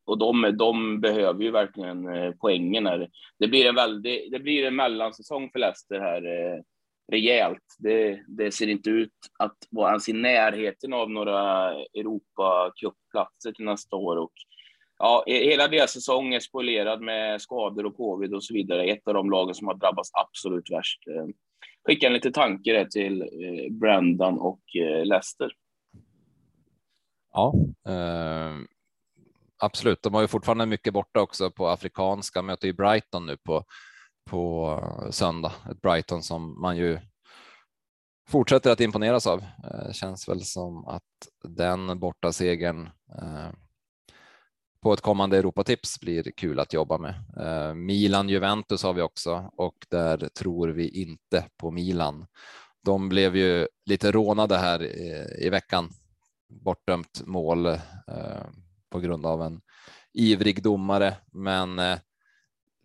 och 0.06 0.18
de, 0.18 0.56
de 0.58 1.00
behöver 1.00 1.42
ju 1.42 1.50
verkligen 1.50 2.08
eh, 2.08 2.32
poängen 2.40 2.86
här. 2.86 3.10
Det 3.38 3.48
blir 3.48 3.66
en 3.66 3.74
väldigt, 3.74 4.32
det 4.32 4.38
blir 4.38 4.66
en 4.66 4.76
mellansäsong 4.76 5.50
för 5.50 5.58
Leicester 5.58 6.00
här 6.00 6.22
eh, 6.26 6.60
rejält. 7.10 7.76
Det, 7.78 8.20
det, 8.28 8.52
ser 8.52 8.68
inte 8.68 8.90
ut 8.90 9.12
att 9.38 9.56
vara 9.70 9.88
ens 9.88 10.08
i 10.08 10.12
närheten 10.12 10.92
av 10.92 11.10
några 11.10 11.72
Europacupplatser 11.72 13.52
till 13.52 13.64
nästa 13.64 13.96
år. 13.96 14.16
Och, 14.16 14.32
ja, 14.98 15.24
hela 15.26 15.68
deras 15.68 15.92
säsong 15.92 16.34
är 16.34 16.40
spoilerad 16.40 17.00
med 17.00 17.42
skador 17.42 17.86
och 17.86 17.96
covid 17.96 18.34
och 18.34 18.44
så 18.44 18.54
vidare. 18.54 18.84
Ett 18.84 19.08
av 19.08 19.14
de 19.14 19.30
lagen 19.30 19.54
som 19.54 19.66
har 19.66 19.74
drabbats 19.74 20.10
absolut 20.14 20.70
värst. 20.70 21.08
Eh, 21.08 21.26
skicka 21.86 22.06
en 22.06 22.12
liten 22.12 22.32
tanke 22.32 22.88
till 22.90 23.22
eh, 23.22 23.72
Brandon 23.72 24.38
och 24.38 24.60
eh, 24.76 25.04
Leicester. 25.04 25.52
Ja, 27.32 27.54
eh, 27.88 28.54
absolut. 29.58 30.02
De 30.02 30.14
har 30.14 30.20
ju 30.20 30.28
fortfarande 30.28 30.66
mycket 30.66 30.92
borta 30.92 31.20
också 31.20 31.50
på 31.50 31.68
afrikanska, 31.68 32.42
möter 32.42 32.66
ju 32.66 32.72
Brighton 32.72 33.26
nu 33.26 33.36
på 33.36 33.64
på 34.30 34.80
söndag. 35.10 35.52
Ett 35.70 35.80
Brighton 35.80 36.22
som 36.22 36.60
man 36.60 36.76
ju 36.76 36.98
fortsätter 38.28 38.70
att 38.70 38.80
imponeras 38.80 39.26
av. 39.26 39.40
Eh, 39.40 39.92
känns 39.92 40.28
väl 40.28 40.44
som 40.44 40.86
att 40.86 41.02
den 41.44 41.98
borta 41.98 42.32
segern 42.32 42.90
eh, 43.18 43.50
på 44.82 44.92
ett 44.92 45.00
kommande 45.00 45.38
Europatips 45.38 46.00
blir 46.00 46.22
kul 46.36 46.60
att 46.60 46.72
jobba 46.72 46.98
med. 46.98 47.14
Eh, 47.36 47.74
Milan 47.74 48.28
Juventus 48.28 48.82
har 48.82 48.92
vi 48.92 49.02
också 49.02 49.50
och 49.56 49.86
där 49.90 50.28
tror 50.38 50.68
vi 50.68 50.88
inte 51.02 51.44
på 51.56 51.70
Milan. 51.70 52.26
De 52.84 53.08
blev 53.08 53.36
ju 53.36 53.68
lite 53.84 54.12
rånade 54.12 54.58
här 54.58 54.82
i, 54.82 55.26
i 55.46 55.50
veckan. 55.50 55.90
Bortdömt 56.48 57.22
mål 57.26 57.66
eh, 57.66 58.46
på 58.90 59.00
grund 59.00 59.26
av 59.26 59.42
en 59.42 59.60
ivrig 60.12 60.62
domare, 60.62 61.16
men 61.32 61.78
eh, 61.78 61.98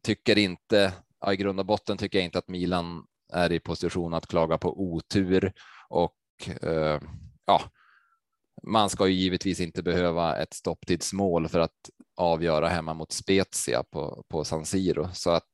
tycker 0.04 0.38
inte 0.38 0.94
ja, 1.26 1.34
i 1.34 1.38
grund 1.38 1.60
och 1.60 1.66
botten 1.66 1.98
tycker 1.98 2.18
jag 2.18 2.26
inte 2.26 2.38
att 2.38 2.48
Milan 2.48 3.06
är 3.34 3.52
i 3.52 3.60
position 3.60 4.14
att 4.14 4.28
klaga 4.28 4.58
på 4.58 4.82
otur 4.82 5.54
och 5.90 6.16
eh, 6.62 7.02
ja, 7.46 7.62
man 8.64 8.90
ska 8.90 9.08
ju 9.08 9.14
givetvis 9.14 9.60
inte 9.60 9.84
behöva 9.84 10.38
ett 10.38 10.54
stopptidsmål 10.54 11.48
för 11.48 11.60
att 11.60 11.90
avgöra 12.18 12.68
hemma 12.68 12.94
mot 12.94 13.12
Spezia 13.12 13.84
på, 13.84 14.24
på 14.30 14.44
San 14.44 14.66
Siro. 14.66 15.10
Så 15.14 15.30
att 15.30 15.50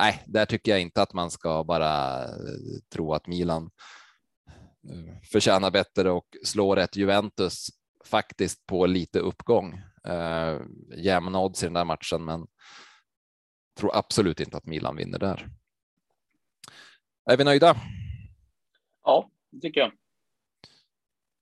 nej, 0.00 0.22
där 0.26 0.46
tycker 0.46 0.72
jag 0.72 0.80
inte 0.80 1.02
att 1.02 1.12
man 1.12 1.30
ska 1.30 1.64
bara 1.64 2.24
eh, 2.24 2.28
tro 2.92 3.14
att 3.14 3.26
Milan 3.26 3.70
eh, 4.90 5.20
förtjänar 5.32 5.70
bättre 5.70 6.10
och 6.10 6.26
slår 6.44 6.76
ett 6.78 6.96
Juventus 6.96 7.66
faktiskt 8.04 8.66
på 8.66 8.86
lite 8.86 9.18
uppgång. 9.18 9.80
Eh, 10.08 10.60
jämna 10.96 11.40
odds 11.40 11.62
i 11.62 11.66
den 11.66 11.74
där 11.74 11.84
matchen, 11.84 12.24
men 12.24 12.46
tror 13.78 13.96
absolut 13.96 14.40
inte 14.40 14.56
att 14.56 14.66
Milan 14.66 14.96
vinner 14.96 15.18
där. 15.18 15.48
Är 17.30 17.36
vi 17.36 17.44
nöjda? 17.44 17.76
Ja, 19.04 19.30
det 19.50 19.60
tycker 19.60 19.80
jag. 19.80 19.92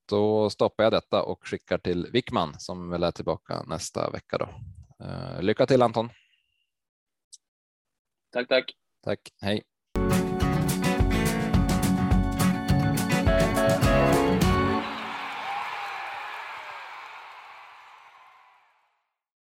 Då 0.09 0.51
stoppar 0.51 0.85
jag 0.85 0.92
detta 0.92 1.22
och 1.22 1.46
skickar 1.46 1.79
till 1.79 2.07
Wickman 2.12 2.61
som 2.61 2.90
väl 2.90 3.03
är 3.03 3.11
tillbaka 3.11 3.62
nästa 3.62 4.11
vecka. 4.11 4.38
Då. 4.38 4.49
Eh, 5.05 5.42
lycka 5.42 5.66
till 5.66 5.83
Anton. 5.83 6.11
Tack, 8.33 8.49
tack. 8.49 8.72
Tack. 9.03 9.20
Hej. 9.40 9.62